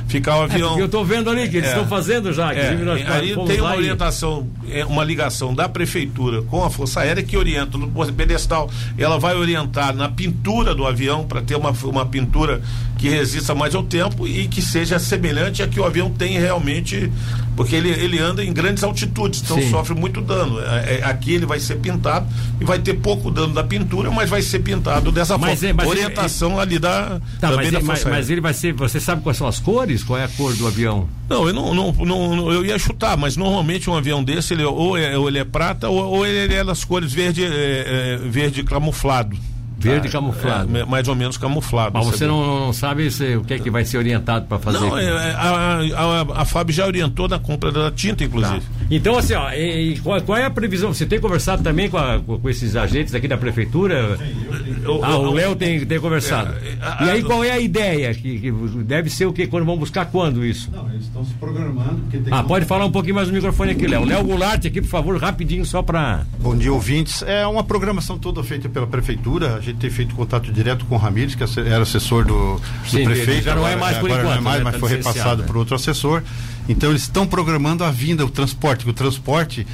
[0.08, 0.78] ficar o é, avião.
[0.78, 2.54] É, eu estou vendo ali que eles estão fazendo já.
[2.54, 2.70] É,
[3.08, 7.36] aí tem uma orientação, é, uma ligação ligação da prefeitura com a Força Aérea que
[7.36, 8.69] orienta no pedestal.
[8.97, 12.62] Ela vai orientar na pintura do avião para ter uma, uma pintura
[12.97, 17.10] que resista mais ao tempo e que seja semelhante a que o avião tem realmente,
[17.55, 19.69] porque ele, ele anda em grandes altitudes, então Sim.
[19.69, 20.60] sofre muito dano.
[20.60, 22.27] É, é, aqui ele vai ser pintado
[22.60, 25.69] e vai ter pouco dano da pintura, mas vai ser pintado dessa mas forma.
[25.69, 28.73] É, mas Orientação ele, ali da, tá, mas, da Força mas, mas ele vai ser,
[28.73, 30.03] você sabe quais são as cores?
[30.03, 31.08] Qual é a cor do avião?
[31.29, 31.93] Não, eu não, não,
[32.36, 35.45] não, eu ia chutar, mas normalmente um avião desse ele ou é, ou ele é
[35.45, 39.38] prata ou, ou ele é das cores verde, é, é, verde camuflado.
[39.80, 40.78] Verde ah, camuflado.
[40.78, 41.98] É, mais ou menos camuflado.
[41.98, 44.80] Mas você não, não, sabe se, o que é que vai ser orientado para fazer?
[44.80, 48.60] Não, é, é, a, a, a, FAB já orientou na compra da tinta, inclusive.
[48.60, 48.79] Tá.
[48.91, 50.93] Então, assim, ó, e, e qual, qual, é a previsão?
[50.93, 54.17] Você tem conversado também com, a, com esses agentes aqui da prefeitura?
[54.17, 56.54] Sim, eu, ah, o Léo tem, tem conversado.
[56.54, 58.13] É, e aí, qual é a ideia?
[58.13, 58.52] Que, que,
[58.84, 59.45] deve ser o quê?
[59.45, 60.71] Quando vão buscar quando isso?
[60.71, 62.02] Não, eles estão se programando.
[62.32, 64.06] ah, pode falar um pouquinho mais no microfone aqui, Léo.
[64.06, 66.25] Léo Goulart aqui, por favor, rapidinho, só para.
[66.39, 67.21] Bom dia, ouvintes.
[67.21, 69.56] É uma programação toda feita pela prefeitura.
[69.56, 73.04] A gente tem feito contato direto com o Ramires, que era assessor do, do Sim,
[73.04, 73.43] prefeito.
[73.43, 74.23] Já não é mais por enquanto.
[74.23, 74.63] Não é mais, né?
[74.63, 76.23] mas tá foi repassado por outro assessor.
[76.67, 79.65] Então eles estão programando a vinda, o transporte, o transporte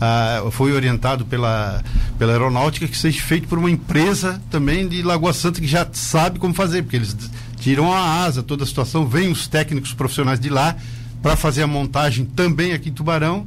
[0.00, 1.82] ah, foi orientado pela,
[2.18, 6.38] pela aeronáutica que seja feito por uma empresa também de Lagoa Santa que já sabe
[6.38, 7.16] como fazer, porque eles
[7.60, 10.74] tiram a asa, toda a situação, vêm os técnicos profissionais de lá
[11.22, 13.46] para fazer a montagem também aqui em Tubarão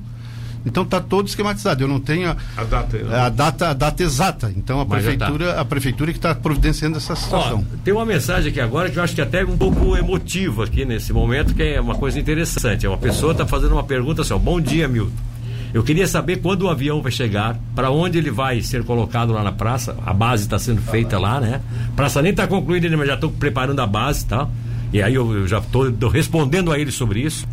[0.65, 1.84] então está todo esquematizado.
[1.84, 4.54] Eu não tenho a, a, data, a, data, a data exata.
[4.56, 5.62] Então a Mas prefeitura, tá.
[5.62, 7.65] a prefeitura que está providenciando essa situação.
[7.71, 10.63] Ó, tem uma mensagem aqui agora que eu acho que é até um pouco emotiva
[10.63, 12.86] aqui nesse momento, que é uma coisa interessante.
[12.86, 15.12] É uma pessoa está fazendo uma pergunta assim: ó, bom dia, Milton.
[15.73, 19.43] Eu queria saber quando o avião vai chegar, para onde ele vai ser colocado lá
[19.43, 19.97] na praça.
[20.06, 21.62] A base está sendo feita lá, né?
[21.89, 24.47] A praça nem está concluída, mas já estou preparando a base, tá?
[24.93, 27.47] E aí eu, eu já estou respondendo a ele sobre isso.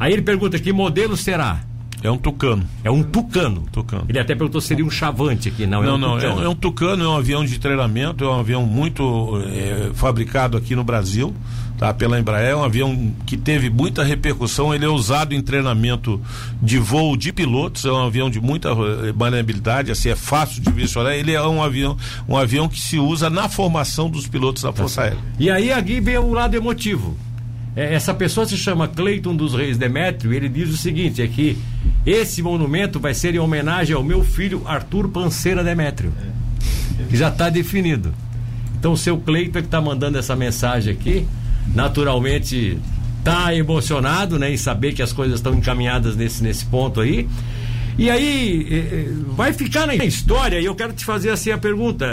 [0.00, 1.60] Aí ele pergunta que modelo será?
[2.06, 2.64] É um tucano.
[2.84, 3.64] É um tucano.
[3.72, 4.04] tucano.
[4.08, 6.40] Ele até perguntou se seria um chavante aqui, não, é não um não, tucano.
[6.40, 10.56] É, é, um tucano, é um avião de treinamento, é um avião muito é, fabricado
[10.56, 11.34] aqui no Brasil,
[11.76, 11.92] tá?
[11.92, 16.20] Pela Embraer, é um avião que teve muita repercussão, ele é usado em treinamento
[16.62, 20.70] de voo de pilotos, é um avião de muita eh, maleabilidade, assim, é fácil de
[20.70, 21.96] visualizar, ele é um avião,
[22.28, 25.18] um avião que se usa na formação dos pilotos da Força tá Aérea.
[25.38, 27.16] E aí aqui vem o lado emotivo.
[27.76, 31.28] É, essa pessoa se chama Cleiton dos Reis Demétrio e ele diz o seguinte: é
[31.28, 31.58] que
[32.06, 36.10] esse monumento vai ser em homenagem ao meu filho Arthur Panceira Demétrio,
[37.10, 38.14] que já está definido.
[38.78, 41.26] Então o seu Cleiton é que está mandando essa mensagem aqui,
[41.74, 42.78] naturalmente
[43.18, 47.28] está emocionado né, em saber que as coisas estão encaminhadas nesse, nesse ponto aí.
[47.98, 51.56] E aí, eh, eh, vai ficar na história, e eu quero te fazer assim a
[51.56, 52.06] pergunta: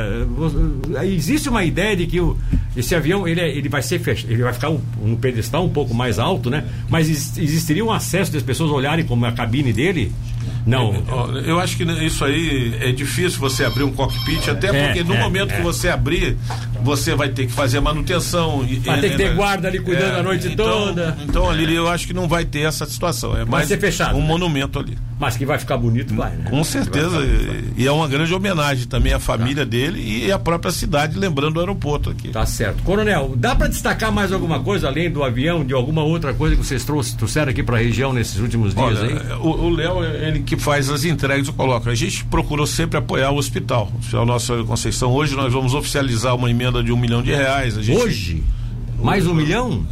[1.04, 2.38] existe uma ideia de que o,
[2.76, 4.26] esse avião ele, é, ele vai ser fech...
[4.28, 6.66] ele vai ficar um, pedestal um pouco mais alto, né?
[6.90, 10.12] Mas existiria um acesso das pessoas olharem como a cabine dele?
[10.66, 10.94] Não.
[11.46, 15.16] Eu acho que isso aí é difícil você abrir um cockpit, até é, porque no
[15.16, 15.58] é, momento é.
[15.58, 16.38] que você abrir,
[16.82, 18.66] você vai ter que fazer manutenção.
[18.86, 21.18] Vai ter que ter guarda ali cuidando é, a noite então, toda.
[21.24, 23.34] Então ali eu acho que não vai ter essa situação.
[23.34, 24.28] É mais vai ser fechado, um né?
[24.28, 24.98] monumento ali.
[25.20, 26.50] Mas que vai ficar bonito, vai, né?
[26.50, 27.18] Com certeza.
[27.78, 29.70] E é uma grande homenagem também à família tá.
[29.70, 32.30] dele e à própria cidade, lembrando o aeroporto aqui.
[32.30, 32.84] Tá certo.
[32.84, 36.64] Coronel, dá para destacar mais alguma coisa além do avião, de alguma outra coisa que
[36.64, 39.34] vocês trouxeram aqui para a região nesses últimos dias Olha, aí?
[39.40, 41.90] O Léo, ele que faz as entregas, eu coloco.
[41.90, 43.92] A gente procurou sempre apoiar o hospital.
[44.12, 45.12] O é nosso Conceição.
[45.12, 47.76] Hoje nós vamos oficializar uma emenda de um milhão de reais.
[47.76, 47.98] Gente...
[47.98, 48.44] Hoje?
[49.02, 49.86] Mais um milhão?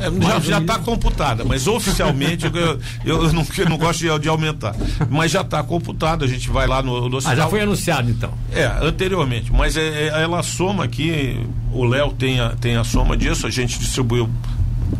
[0.00, 4.74] É, já está computada, mas oficialmente eu, eu, não, eu, não, gosto de, de, aumentar.
[5.10, 7.32] Mas já está computado, a gente vai lá no, no hospital.
[7.32, 8.32] Ah, já foi anunciado então?
[8.50, 9.52] É, anteriormente.
[9.52, 11.38] Mas é, é, ela soma aqui,
[11.70, 14.30] o Léo tem a, tem a soma disso, a gente distribuiu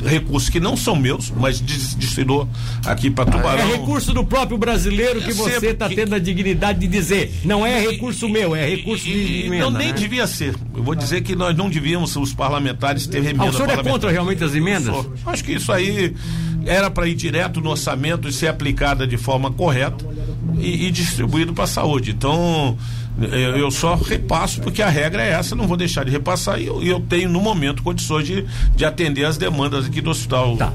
[0.04, 2.48] recursos que não são meus, mas destinou
[2.86, 3.58] aqui para Tubarão.
[3.58, 7.40] É recurso do próprio brasileiro que é você está tendo a dignidade de dizer.
[7.44, 9.64] Não é recurso meu, é recurso de emenda.
[9.64, 9.94] Não, nem né?
[9.94, 10.54] devia ser.
[10.74, 13.44] Eu vou dizer que nós não devíamos, os parlamentares, ter emenda.
[13.44, 14.94] Ah, o senhor é contra realmente as emendas?
[15.26, 16.14] Acho que isso aí
[16.66, 20.04] era para ir direto no orçamento e ser aplicada de forma correta
[20.58, 22.10] e, e distribuído para a saúde.
[22.10, 22.76] Então,
[23.18, 26.66] eu, eu, só repasso porque a regra é essa, não vou deixar de repassar e
[26.66, 30.56] eu, eu tenho no momento condições de, de atender as demandas aqui do hospital.
[30.56, 30.72] Tá.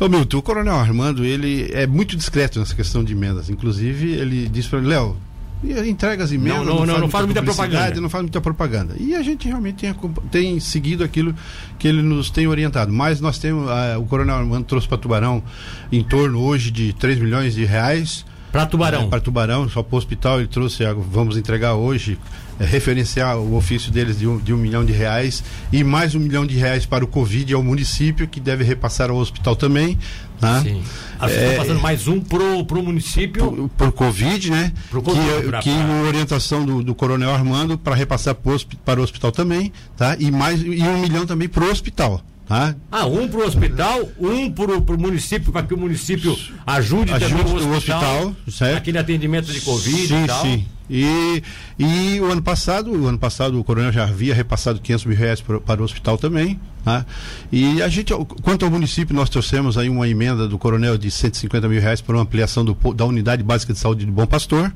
[0.00, 3.50] Ô Milton, o Coronel Armando, ele é muito discreto nessa questão de emendas.
[3.50, 5.16] Inclusive, ele disse para Léo,
[5.64, 6.64] entrega as emendas.
[6.64, 8.00] Não, não, não, não faz muita propaganda.
[8.00, 8.94] Não faz muita propaganda.
[8.98, 9.94] E a gente realmente tem,
[10.30, 11.34] tem seguido aquilo
[11.78, 12.92] que ele nos tem orientado.
[12.92, 15.42] Mas nós temos, o Coronel Armando trouxe para Tubarão
[15.90, 19.02] em torno hoje de 3 milhões de reais para Tubarão.
[19.02, 22.18] É, para Tubarão, só para o hospital ele trouxe, vamos entregar hoje,
[22.58, 26.18] é, referenciar o ofício deles de um, de um milhão de reais e mais um
[26.18, 29.98] milhão de reais para o Covid ao município, que deve repassar ao hospital também.
[30.40, 30.62] Tá?
[30.62, 30.82] Sim.
[31.18, 33.50] Ah, é, está passando mais um pro, pro município.
[33.50, 34.72] Por, por Covid, né?
[34.88, 36.02] Pro COVID, que, pra, que pra...
[36.06, 40.16] orientação do, do Coronel Armando para repassar pro, para o hospital também, tá?
[40.18, 42.22] E mais e um milhão também para o hospital.
[42.50, 47.12] Ah, ah um para o hospital, um para o município, para que o município ajude,
[47.12, 50.42] ajude também o hospital, hospital aquele atendimento de Covid sim, e tal.
[50.42, 50.66] Sim.
[50.90, 51.42] E,
[51.78, 55.40] e o ano passado, o ano passado o coronel já havia repassado 500 mil reais
[55.40, 56.58] para, para o hospital também.
[56.84, 57.04] Né?
[57.52, 61.68] E a gente, quanto ao município, nós trouxemos aí uma emenda do coronel de 150
[61.68, 64.72] mil reais para uma ampliação do, da unidade básica de saúde de Bom Pastor.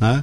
[0.00, 0.22] Né?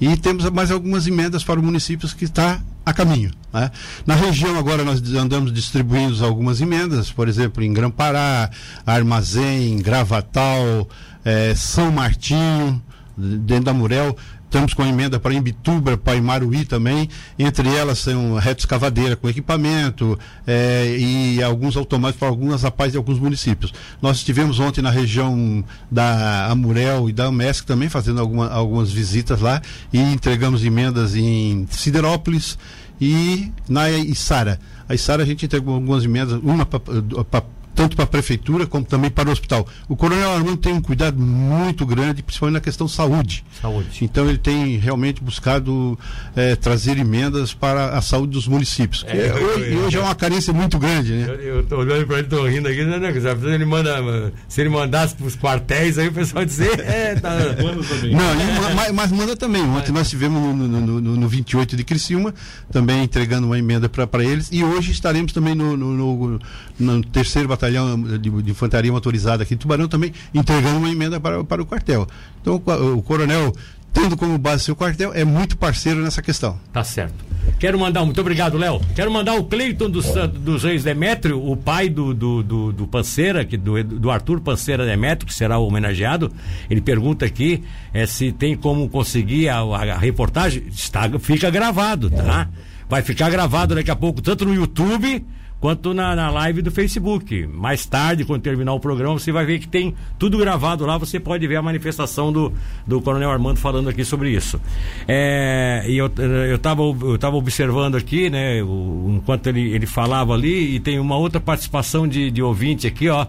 [0.00, 3.30] E temos mais algumas emendas para os municípios que está a caminho.
[3.52, 3.70] Né?
[4.04, 8.50] Na região agora nós andamos distribuindo algumas emendas, por exemplo, em Grã-Pará,
[8.84, 10.88] Armazém, Gravatal,
[11.24, 12.82] eh, São Martinho,
[13.16, 14.16] dentro da Murel,
[14.52, 17.08] Estamos com emenda para Imbituba, para Imaruí também.
[17.38, 22.98] Entre elas são reto escavadeira com equipamento é, e alguns automáticos para algumas rapazes de
[22.98, 23.72] alguns municípios.
[24.02, 29.40] Nós estivemos ontem na região da Amurel e da Amesc também fazendo alguma, algumas visitas
[29.40, 32.58] lá e entregamos emendas em Siderópolis
[33.00, 34.60] e na Içara.
[34.86, 37.42] A Içara a gente entregou algumas emendas, uma para
[37.74, 39.66] tanto para a prefeitura como também para o hospital.
[39.88, 43.44] O Coronel Armando tem um cuidado muito grande, principalmente na questão saúde.
[43.60, 44.04] Saúde.
[44.04, 45.98] Então ele tem realmente buscado
[46.36, 49.04] é, trazer emendas para a saúde dos municípios.
[49.08, 51.36] É, hoje, hoje é uma carência muito grande, né?
[51.40, 53.12] Eu estou olhando para ele, estou rindo aqui, né, né,
[53.54, 57.30] ele manda, se ele mandasse para os quartéis, aí o pessoal dizer, é, tá.
[57.38, 59.62] Não, mas, mas, manda também.
[59.62, 62.34] Ontem nós tivemos no, no, no, no 28 de Criciúma,
[62.70, 66.40] também entregando uma emenda para eles, e hoje estaremos também no, no, no,
[66.78, 71.20] no terceiro batalhão batalhão de, de, infantaria motorizada aqui em Tubarão também entregando uma emenda
[71.20, 72.06] para, para o quartel.
[72.40, 73.52] Então o, o coronel
[73.92, 76.58] tendo como base seu quartel, é muito parceiro nessa questão.
[76.72, 77.14] Tá certo.
[77.58, 78.80] Quero mandar, muito obrigado, Léo.
[78.94, 80.06] Quero mandar o Cleiton dos,
[80.40, 84.86] dos Reis Demétrio, o pai do, do, do, do Panceira, que, do, do Arthur Panceira
[84.86, 86.32] Demétrio, que será homenageado.
[86.70, 90.62] Ele pergunta aqui é, se tem como conseguir a, a, reportagem.
[90.68, 92.48] Está, fica gravado, tá?
[92.88, 95.22] Vai ficar gravado daqui a pouco, tanto no YouTube
[95.62, 97.46] quanto na, na live do Facebook.
[97.46, 100.98] Mais tarde, quando terminar o programa, você vai ver que tem tudo gravado lá.
[100.98, 102.52] Você pode ver a manifestação do,
[102.84, 104.60] do Coronel Armando falando aqui sobre isso.
[105.06, 106.10] É, e eu
[106.56, 111.16] estava eu tava observando aqui, né, o, enquanto ele, ele falava ali, e tem uma
[111.16, 113.28] outra participação de, de ouvinte aqui, ó.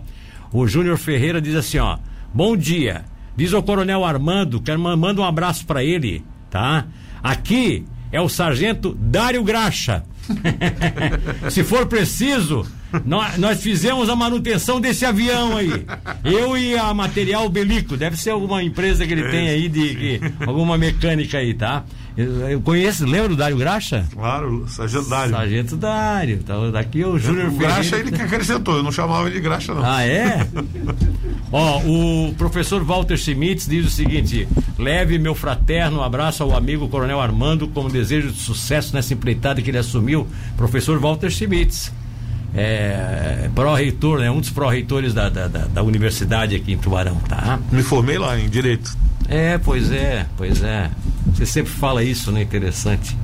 [0.52, 2.00] O Júnior Ferreira diz assim, ó.
[2.34, 3.06] Bom dia.
[3.38, 6.88] Diz o Coronel Armando, quero manda um abraço para ele, tá?
[7.22, 10.04] Aqui é o Sargento Dário Graxa
[11.50, 12.66] Se for preciso,
[13.06, 15.86] nós, nós, fizemos a manutenção desse avião aí.
[16.24, 17.98] Eu e a Material Belico.
[17.98, 21.84] Deve ser alguma empresa que ele tem aí, de, de alguma mecânica aí, tá?
[22.16, 24.06] Eu, eu conheço, lembra do Dário Graxa?
[24.14, 25.32] Claro, Sargento Dário.
[25.32, 26.36] Sargento Dário.
[26.36, 27.74] Então, daqui é o Júnior Ferreira.
[27.74, 29.84] Graxa ele que acrescentou, eu não chamava ele de Graxa, não.
[29.84, 30.48] Ah, é?
[31.52, 34.48] Ó, o professor Walter Schmitz diz o seguinte:
[34.78, 39.70] leve meu fraterno abraço ao amigo Coronel Armando como desejo de sucesso nessa empreitada que
[39.70, 40.28] ele assumiu.
[40.56, 41.92] Professor Walter Schmitz.
[42.56, 44.30] É, pró-reitor, né?
[44.30, 47.60] Um dos pró-reitores da, da, da, da universidade aqui em Tubarão, tá?
[47.72, 48.96] Me formei lá em Direito.
[49.28, 50.90] É, pois é, pois é.
[51.34, 52.42] Você sempre fala isso, né?
[52.42, 53.18] Interessante.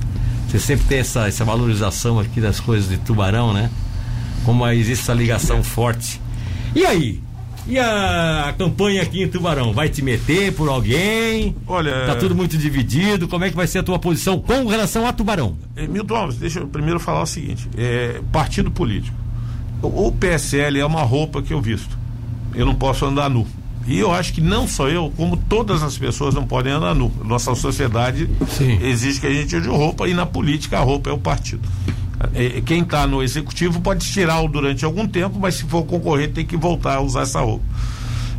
[0.48, 3.70] Você sempre tem essa, essa valorização aqui das coisas de tubarão, né?
[4.44, 6.20] Como existe essa ligação forte.
[6.74, 7.20] E aí?
[7.66, 9.72] E a, campanha aqui em Tubarão?
[9.72, 11.54] Vai te meter por alguém?
[11.66, 12.06] Olha.
[12.06, 13.28] Tá tudo muito dividido.
[13.28, 15.56] Como é que vai ser a tua posição com relação a Tubarão?
[15.76, 19.16] É, Milton Alves, deixa eu primeiro falar o seguinte: é, partido político
[19.82, 21.98] O PSL é uma roupa que eu visto.
[22.54, 23.46] Eu não posso andar nu.
[23.90, 27.12] E eu acho que não só eu, como todas as pessoas não podem andar nu.
[27.24, 28.78] Nossa sociedade Sim.
[28.80, 31.68] exige que a gente use roupa e na política a roupa é o partido.
[32.32, 36.46] É, quem está no executivo pode tirá-lo durante algum tempo, mas se for concorrente tem
[36.46, 37.64] que voltar a usar essa roupa.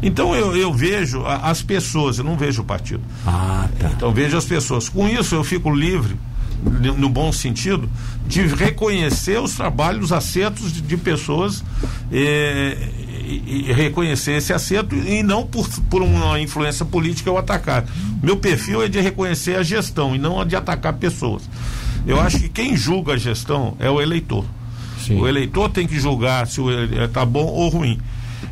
[0.02, 3.04] Então eu, eu vejo as pessoas, eu não vejo o partido.
[3.28, 3.92] Ah, tá.
[3.94, 4.88] Então vejo as pessoas.
[4.88, 6.16] Com isso eu fico livre
[6.64, 7.90] no bom sentido,
[8.28, 11.64] de reconhecer os trabalhos, os acertos de, de pessoas
[12.12, 12.78] eh,
[13.32, 17.86] e, e, reconhecer esse acerto e não por, por uma influência política eu atacar.
[18.22, 21.44] Meu perfil é de reconhecer a gestão e não de atacar pessoas.
[22.06, 24.46] Eu acho que quem julga a gestão é o eleitor.
[25.00, 25.20] Sim.
[25.20, 26.62] O eleitor tem que julgar se
[27.06, 28.00] está bom ou ruim.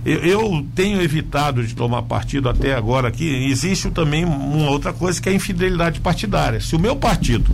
[0.06, 3.28] Eu, eu, tenho evitado de tomar partido até agora aqui.
[3.50, 6.62] Existe também uma outra coisa que é a infidelidade partidária.
[6.62, 7.52] Se o meu partido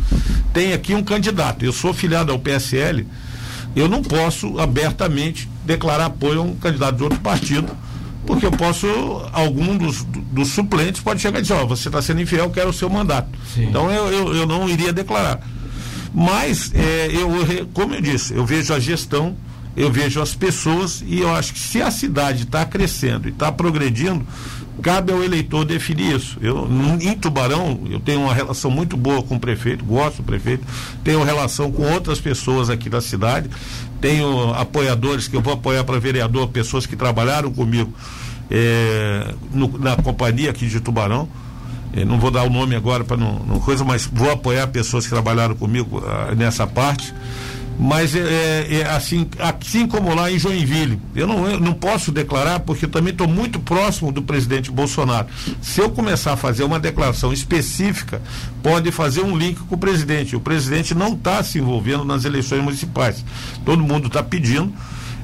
[0.53, 3.05] tem aqui um candidato, eu sou filiado ao PSL,
[3.75, 7.75] eu não posso abertamente declarar apoio a um candidato de outro partido,
[8.25, 8.88] porque eu posso,
[9.32, 12.69] algum dos, dos suplentes pode chegar e dizer, ó, oh, você está sendo infiel, quero
[12.69, 13.30] o seu mandato.
[13.54, 13.65] Sim.
[13.65, 15.41] Então eu, eu, eu, não iria declarar.
[16.13, 19.36] Mas, é, eu, como eu disse, eu vejo a gestão
[19.75, 23.51] eu vejo as pessoas e eu acho que se a cidade está crescendo e está
[23.51, 24.25] progredindo,
[24.81, 26.38] cabe ao eleitor definir isso.
[26.41, 26.67] Eu,
[27.01, 30.65] em Tubarão, eu tenho uma relação muito boa com o prefeito, gosto do prefeito,
[31.03, 33.49] tenho relação com outras pessoas aqui da cidade,
[34.01, 37.93] tenho apoiadores que eu vou apoiar para vereador, pessoas que trabalharam comigo
[38.49, 41.27] é, no, na companhia aqui de Tubarão.
[41.93, 45.05] Eu não vou dar o nome agora para não, não, coisa, mas vou apoiar pessoas
[45.05, 47.13] que trabalharam comigo ah, nessa parte
[47.77, 50.99] mas é, é, é, assim, assim como lá em Joinville.
[51.13, 55.27] Eu não, eu não posso declarar porque também estou muito próximo do presidente Bolsonaro.
[55.61, 58.21] Se eu começar a fazer uma declaração específica,
[58.63, 60.35] pode fazer um link com o presidente.
[60.35, 63.23] O presidente não está se envolvendo nas eleições municipais.
[63.65, 64.73] Todo mundo está pedindo.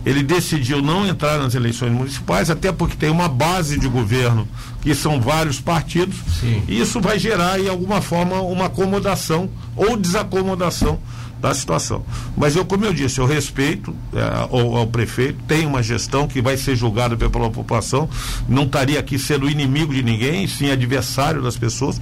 [0.03, 4.47] Ele decidiu não entrar nas eleições municipais, até porque tem uma base de governo
[4.81, 6.15] que são vários partidos.
[6.39, 6.63] Sim.
[6.67, 10.99] E isso vai gerar, em alguma forma, uma acomodação ou desacomodação
[11.41, 12.05] da situação.
[12.37, 16.41] Mas eu, como eu disse, eu respeito é, ao, ao, prefeito, tem uma gestão que
[16.41, 18.07] vai ser julgada pela população,
[18.47, 21.99] não estaria aqui sendo inimigo de ninguém, sim adversário das pessoas.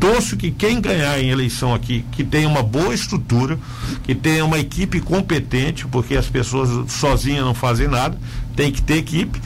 [0.00, 3.58] Torço que quem ganhar em eleição aqui, que tenha uma boa estrutura,
[4.02, 8.18] que tenha uma equipe competente, porque as pessoas sozinhas não fazem nada,
[8.56, 9.38] tem que ter equipe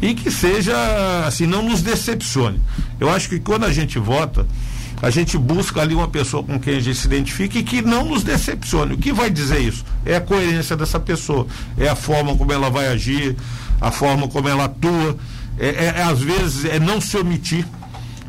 [0.00, 0.76] e que seja
[1.26, 2.60] assim, não nos decepcione.
[3.00, 4.46] Eu acho que quando a gente vota,
[5.02, 8.04] a gente busca ali uma pessoa com quem a gente se identifique e que não
[8.04, 8.94] nos decepcione.
[8.94, 9.84] O que vai dizer isso?
[10.04, 13.36] É a coerência dessa pessoa, é a forma como ela vai agir,
[13.80, 15.16] a forma como ela atua.
[15.58, 17.66] É, é, é às vezes é não se omitir.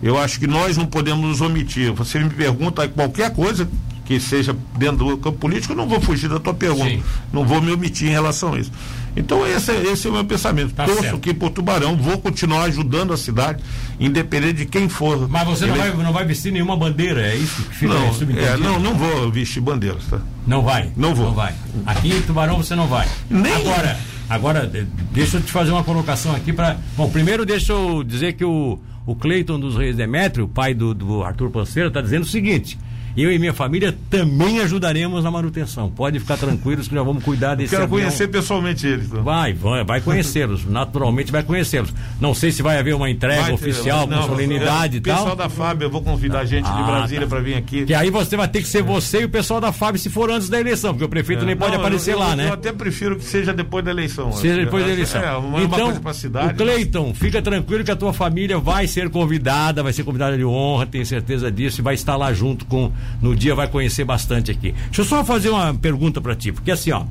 [0.01, 1.91] Eu acho que nós não podemos nos omitir.
[1.93, 3.67] Você me pergunta qualquer coisa
[4.05, 6.89] que seja dentro do campo político, eu não vou fugir da tua pergunta.
[6.89, 7.03] Sim.
[7.33, 8.71] Não vou me omitir em relação a isso.
[9.17, 10.73] Então esse, é, esse é o meu pensamento.
[10.73, 13.63] Tá Torço aqui por Tubarão, vou continuar ajudando a cidade,
[13.99, 15.27] independente de quem for.
[15.27, 18.57] Mas você não, vai, não vai vestir nenhuma bandeira, é isso que fica não, é,
[18.57, 20.19] não, não vou vestir bandeiras, tá?
[20.45, 20.91] Não vai?
[20.95, 21.25] Não vou.
[21.25, 21.53] Não vai.
[21.85, 23.07] Aqui em Tubarão você não vai.
[23.29, 23.97] Nem agora.
[24.29, 24.69] Agora,
[25.11, 26.77] deixa eu te fazer uma colocação aqui para.
[26.95, 31.23] Bom, primeiro deixa eu dizer que o, o Cleiton dos Reis Demétrio, pai do, do
[31.23, 32.77] Arthur Panceiro, está dizendo o seguinte:
[33.23, 35.89] eu e minha família também ajudaremos na manutenção.
[35.89, 37.99] Pode ficar tranquilos que já vamos cuidar desse Quero avião.
[37.99, 39.07] conhecer pessoalmente eles.
[39.07, 39.23] Então.
[39.23, 40.65] Vai, vai, vai conhecê-los.
[40.69, 41.93] Naturalmente vai conhecê-los.
[42.19, 45.13] Não sei se vai haver uma entrega vai oficial, com solenidade e tal.
[45.13, 47.27] O pessoal da FAB, eu vou convidar gente ah, de Brasília tá.
[47.27, 47.85] para vir aqui.
[47.85, 50.29] Que aí você vai ter que ser você e o pessoal da FAB se for
[50.29, 51.45] antes da eleição, porque o prefeito é.
[51.45, 52.49] nem pode não, aparecer eu, lá, eu, né?
[52.49, 54.31] Eu até prefiro que seja depois da eleição.
[54.31, 55.21] Seja depois da eleição.
[55.21, 57.17] É, uma, então, uma cidade, o Cleiton, mas...
[57.17, 61.05] fica tranquilo que a tua família vai ser convidada, vai ser convidada de honra, tenho
[61.05, 62.91] certeza disso, e vai estar lá junto com,
[63.21, 64.73] no dia vai conhecer bastante aqui.
[64.85, 67.05] Deixa eu só fazer uma pergunta para ti, porque assim, ó,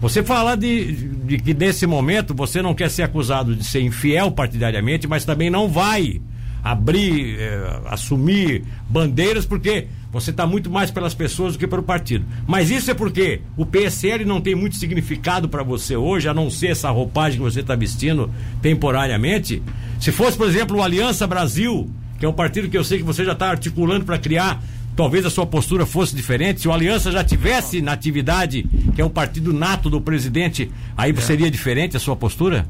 [0.00, 4.30] você fala de, de, que nesse momento você não quer ser acusado de ser infiel
[4.30, 6.20] partidariamente, mas também não vai
[6.62, 12.24] abrir, eh, assumir bandeiras, porque você está muito mais pelas pessoas do que pelo partido.
[12.46, 16.50] Mas isso é porque o PSL não tem muito significado para você hoje, a não
[16.50, 19.62] ser essa roupagem que você está vestindo temporariamente.
[20.00, 23.04] Se fosse, por exemplo, o Aliança Brasil, que é um partido que eu sei que
[23.04, 24.62] você já está articulando para criar
[25.00, 26.60] talvez a sua postura fosse diferente.
[26.60, 31.10] Se o Aliança já tivesse na atividade, que é um partido nato do presidente, aí
[31.10, 31.20] é.
[31.22, 32.66] seria diferente a sua postura?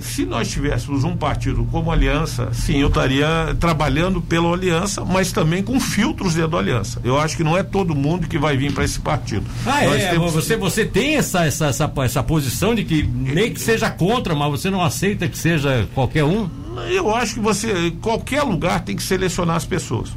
[0.00, 5.62] Se nós tivéssemos um partido como Aliança, sim, eu estaria trabalhando pela Aliança, mas também
[5.62, 7.02] com filtros dentro da Aliança.
[7.04, 9.44] Eu acho que não é todo mundo que vai vir para esse partido.
[9.66, 10.08] Ah, nós é?
[10.08, 10.32] Temos...
[10.32, 14.50] Você, você tem essa, essa, essa, essa posição de que nem que seja contra, mas
[14.50, 16.48] você não aceita que seja qualquer um?
[16.90, 20.10] Eu acho que você, qualquer lugar tem que selecionar as pessoas.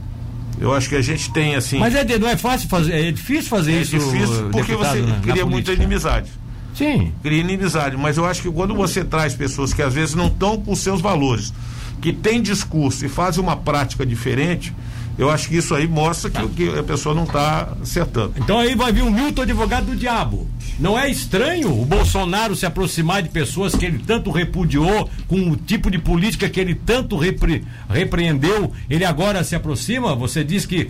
[0.62, 1.80] Eu acho que a gente tem assim.
[1.80, 3.96] Mas é, não é fácil fazer, é difícil fazer é isso.
[3.96, 6.30] É difícil porque você cria muita inimizade.
[6.76, 7.12] Sim.
[7.24, 7.98] Cria inimizade.
[7.98, 11.02] Mas eu acho que quando você traz pessoas que às vezes não estão com seus
[11.02, 11.52] valores,
[12.00, 14.72] que têm discurso e fazem uma prática diferente,
[15.18, 18.34] eu acho que isso aí mostra que, que a pessoa não está acertando.
[18.38, 20.48] Então aí vai vir o Milton, advogado do diabo.
[20.80, 25.56] Não é estranho o Bolsonaro se aproximar de pessoas que ele tanto repudiou, com o
[25.56, 30.16] tipo de política que ele tanto repre, repreendeu, ele agora se aproxima?
[30.16, 30.90] Você diz que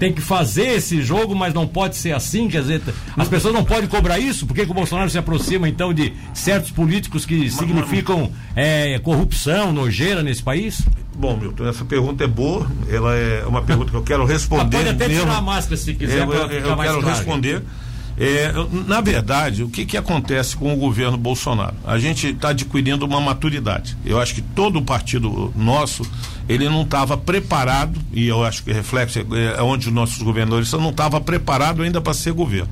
[0.00, 2.80] tem que fazer esse jogo, mas não pode ser assim, quer dizer,
[3.16, 4.46] as pessoas não podem cobrar isso?
[4.46, 9.72] Por que, que o Bolsonaro se aproxima então de certos políticos que significam é, corrupção,
[9.72, 10.80] nojeira nesse país?
[11.16, 14.78] Bom, Milton, essa pergunta é boa, ela é uma pergunta que eu quero responder.
[14.78, 16.20] pode até tirar a máscara se quiser.
[16.20, 17.00] É, eu, eu, eu quero claro.
[17.02, 17.62] responder.
[18.18, 18.52] É,
[18.86, 21.74] na verdade, o que, que acontece com o governo Bolsonaro?
[21.86, 23.96] A gente está adquirindo uma maturidade.
[24.04, 26.02] Eu acho que todo o partido nosso,
[26.46, 30.70] ele não estava preparado, e eu acho que reflexo é, é onde os nossos governadores
[30.72, 32.68] não estava preparado ainda para ser governo.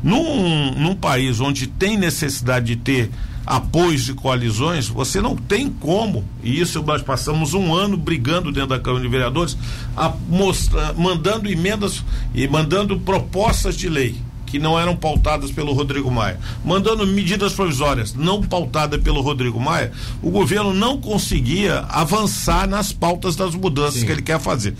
[0.00, 3.10] Num, num país onde tem necessidade de ter
[3.46, 8.70] apoios de coalizões, você não tem como, e isso nós passamos um ano brigando dentro
[8.70, 9.56] da Câmara de Vereadores,
[9.96, 12.02] a, mostra, mandando emendas
[12.34, 14.16] e mandando propostas de lei
[14.46, 19.90] que não eram pautadas pelo Rodrigo Maia, mandando medidas provisórias não pautadas pelo Rodrigo Maia,
[20.22, 24.06] o governo não conseguia avançar nas pautas das mudanças Sim.
[24.06, 24.76] que ele quer fazer.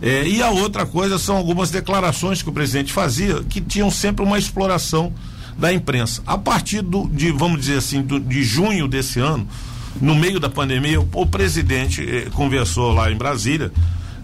[0.00, 4.24] É, e a outra coisa são algumas declarações que o presidente fazia que tinham sempre
[4.24, 5.12] uma exploração
[5.60, 6.22] da imprensa.
[6.26, 9.46] A partir do, de, vamos dizer assim, do, de junho desse ano,
[10.00, 13.70] no meio da pandemia, o, o presidente eh, conversou lá em Brasília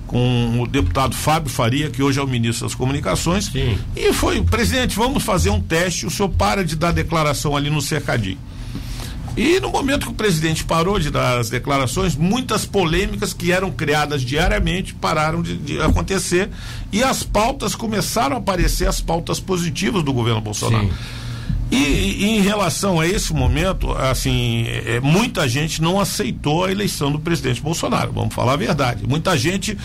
[0.07, 3.76] com o deputado Fábio Faria, que hoje é o ministro das Comunicações, Sim.
[3.95, 7.82] e foi, presidente, vamos fazer um teste, o senhor para de dar declaração ali no
[7.82, 8.39] cercadinho.
[9.37, 13.70] E no momento que o presidente parou de dar as declarações, muitas polêmicas que eram
[13.70, 16.49] criadas diariamente pararam de, de acontecer
[16.91, 20.87] e as pautas começaram a aparecer, as pautas positivas do governo Bolsonaro.
[20.87, 21.26] Sim.
[21.70, 27.10] E, e, em relação a esse momento, assim, é, muita gente não aceitou a eleição
[27.10, 29.06] do presidente Bolsonaro, vamos falar a verdade.
[29.06, 29.76] Muita gente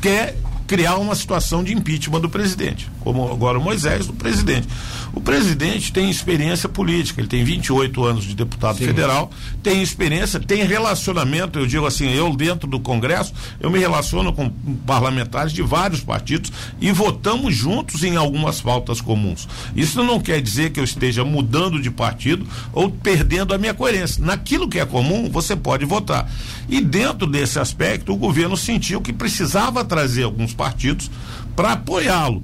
[0.00, 0.36] quer
[0.68, 4.68] criar uma situação de impeachment do presidente, como agora o Moisés do presidente.
[5.14, 8.84] O presidente tem experiência política, ele tem 28 anos de deputado Sim.
[8.84, 9.30] federal,
[9.62, 14.50] tem experiência, tem relacionamento, eu digo assim, eu dentro do Congresso, eu me relaciono com
[14.86, 19.48] parlamentares de vários partidos e votamos juntos em algumas pautas comuns.
[19.74, 24.22] Isso não quer dizer que eu esteja mudando de partido ou perdendo a minha coerência.
[24.22, 26.30] Naquilo que é comum, você pode votar.
[26.68, 31.08] E dentro desse aspecto, o governo sentiu que precisava trazer alguns partidos
[31.56, 32.42] para apoiá-lo.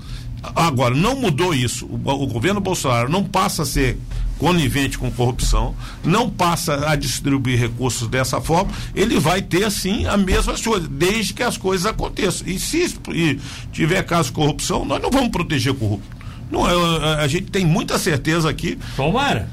[0.54, 1.86] Agora, não mudou isso.
[1.86, 3.98] O, o, governo Bolsonaro não passa a ser
[4.38, 10.16] conivente com corrupção, não passa a distribuir recursos dessa forma, ele vai ter sim a
[10.16, 12.46] mesma coisa, desde que as coisas aconteçam.
[12.46, 13.40] E se e
[13.72, 16.14] tiver caso de corrupção, nós não vamos proteger corrupto.
[16.50, 18.78] Não, a, a gente tem muita certeza aqui.
[18.96, 19.48] Tomara.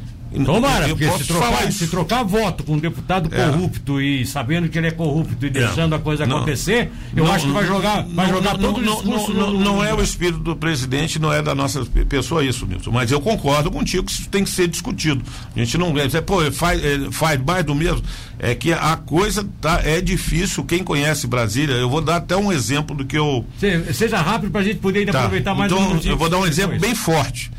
[0.45, 3.45] Tomara, porque se trocar, se trocar voto com um deputado é.
[3.45, 5.51] corrupto e sabendo que ele é corrupto e é.
[5.51, 8.79] deixando a coisa não, acontecer, eu não, acho que vai jogar, vai não, jogar todo
[8.79, 9.33] o discurso.
[9.33, 12.91] Não, não, é o espírito do presidente, não é da nossa pessoa isso, Milton.
[12.91, 15.21] Mas eu concordo contigo que isso tem que ser discutido.
[15.53, 18.01] A gente não é, pô, faz, é, faz mais do mesmo.
[18.39, 20.63] É que a coisa tá, é difícil.
[20.63, 23.45] Quem conhece Brasília, eu vou dar até um exemplo do que eu.
[23.93, 25.19] Seja rápido para a gente poder ainda tá.
[25.19, 27.51] aproveitar mais então, um Eu vou dar um exemplo bem forte.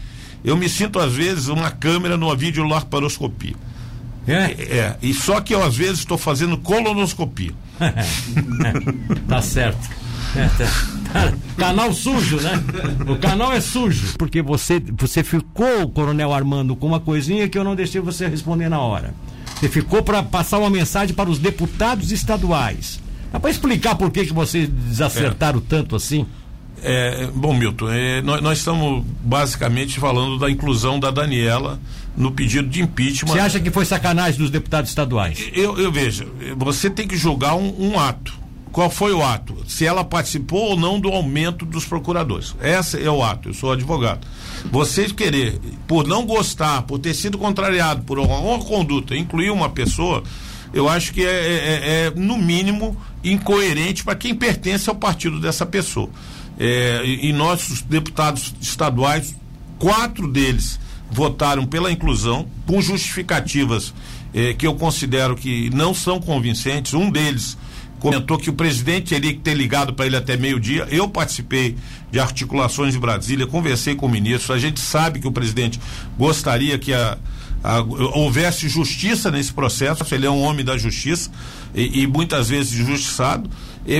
[0.44, 3.54] Eu me sinto, às vezes, uma câmera numa videolaparoscopia.
[4.26, 4.34] É?
[4.34, 7.52] É, e só que eu, às vezes, estou fazendo colonoscopia.
[9.28, 9.90] tá certo.
[10.36, 10.64] É, tá,
[11.12, 11.32] tá.
[11.56, 12.62] Canal sujo, né?
[13.06, 14.14] O canal é sujo.
[14.16, 18.68] Porque você, você ficou, Coronel Armando, com uma coisinha que eu não deixei você responder
[18.68, 19.14] na hora.
[19.60, 23.00] Você ficou para passar uma mensagem para os deputados estaduais.
[23.30, 25.62] Dá para explicar por que, que vocês desacertaram é.
[25.68, 26.26] tanto assim?
[26.82, 31.80] É, bom, Milton, é, nós, nós, estamos basicamente falando da inclusão da Daniela
[32.16, 33.32] no pedido de impeachment.
[33.32, 35.48] Você acha que foi sacanagem dos deputados estaduais?
[35.52, 36.26] Eu, eu vejo,
[36.56, 38.42] você tem que julgar um, um, ato.
[38.72, 39.56] Qual foi o ato?
[39.68, 42.54] Se ela participou ou não do aumento dos procuradores.
[42.60, 44.26] Esse é o ato, eu sou advogado.
[44.70, 50.22] Vocês querer, por não gostar, por ter sido contrariado por alguma conduta, incluir uma pessoa,
[50.72, 55.38] eu acho que é, é, é, é no mínimo, incoerente para quem pertence ao partido
[55.38, 56.10] dessa pessoa
[56.58, 59.34] é, e nossos deputados estaduais,
[59.78, 60.78] quatro deles
[61.10, 63.92] votaram pela inclusão, com justificativas
[64.34, 66.94] é, que eu considero que não são convincentes.
[66.94, 67.56] Um deles
[68.00, 70.88] comentou que o presidente teria que ter ligado para ele até meio-dia.
[70.90, 71.76] Eu participei
[72.10, 74.52] de articulações em Brasília, conversei com o ministro.
[74.54, 75.78] A gente sabe que o presidente
[76.18, 77.16] gostaria que a,
[77.62, 80.02] a, houvesse justiça nesse processo.
[80.12, 81.30] Ele é um homem da justiça
[81.74, 83.48] e, e muitas vezes injustiçado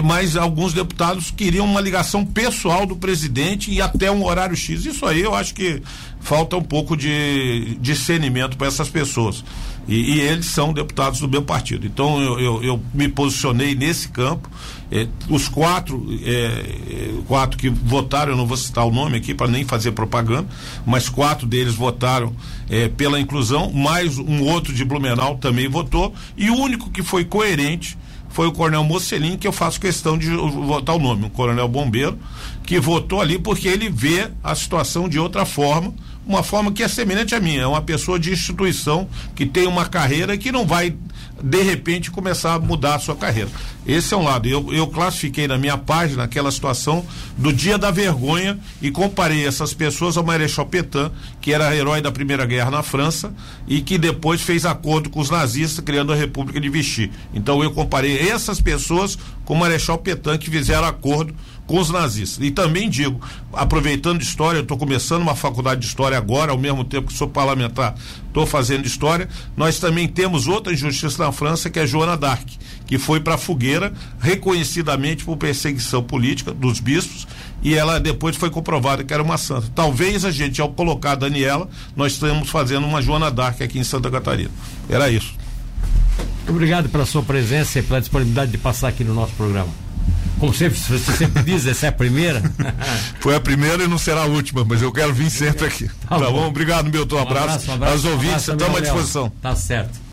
[0.05, 4.87] mas alguns deputados queriam uma ligação pessoal do presidente e até um horário X.
[4.87, 5.83] Isso aí eu acho que
[6.21, 9.45] falta um pouco de discernimento para essas pessoas.
[9.89, 11.87] E, e, eles são deputados do meu partido.
[11.87, 14.49] Então eu, eu, eu me posicionei nesse campo.
[14.93, 19.49] Eh, os quatro, eh, quatro que votaram, eu não vou citar o nome aqui para
[19.49, 20.47] nem fazer propaganda,
[20.87, 22.33] mas quatro deles votaram
[22.71, 27.25] eh, pela inclusão, mais um outro de Blumenau também votou, e o único que foi
[27.25, 27.97] coerente
[28.33, 32.19] foi o Coronel Mocelin, que eu faço questão de votar o nome, um coronel bombeiro,
[32.65, 35.95] que votou ali porque ele vê a situação de outra forma
[36.27, 37.63] uma forma que é semelhante à minha.
[37.63, 40.95] É uma pessoa de instituição que tem uma carreira que não vai,
[41.43, 43.51] de repente, começar a mudar a sua carreira.
[43.85, 44.49] Esse é um lado.
[44.49, 47.05] Eu, eu classifiquei na minha página aquela situação
[47.37, 51.11] do dia da vergonha e comparei essas pessoas ao Marechal Petain,
[51.41, 53.35] que era herói da Primeira Guerra na França
[53.67, 57.11] e que depois fez acordo com os nazistas, criando a República de Vichy.
[57.35, 61.35] Então eu comparei essas pessoas com o Marechal Petain, que fizeram acordo
[61.67, 62.45] com os nazistas.
[62.45, 63.21] E também digo,
[63.53, 67.29] aproveitando história, eu estou começando uma faculdade de história agora, ao mesmo tempo que sou
[67.29, 67.95] parlamentar,
[68.33, 69.29] estou fazendo história.
[69.55, 73.39] Nós também temos outra injustiça na França, que é Joana d'Arc, que foi para a
[73.39, 77.29] fogueira, reconhecidamente por perseguição política dos bispos,
[77.63, 79.71] e ela depois foi comprovada que era uma santa.
[79.75, 83.85] Talvez a gente, ao colocar a Daniela, nós estamos fazendo uma Joana d'Arc aqui em
[83.85, 84.51] Santa Catarina.
[84.89, 85.35] Era isso.
[86.49, 89.69] Obrigado pela sua presença e pela disponibilidade de passar aqui no nosso programa.
[90.43, 92.43] Como sempre, você sempre diz, essa é a primeira?
[93.23, 95.87] Foi a primeira e não será a última, mas eu quero vir sempre aqui.
[95.87, 96.33] Tá, tá bom?
[96.33, 96.49] bom?
[96.49, 97.21] Obrigado, meu Um abraço.
[97.21, 99.33] Um abraço, um abraço As ouvintes, estamos à disposição.
[99.41, 100.03] Tá certo.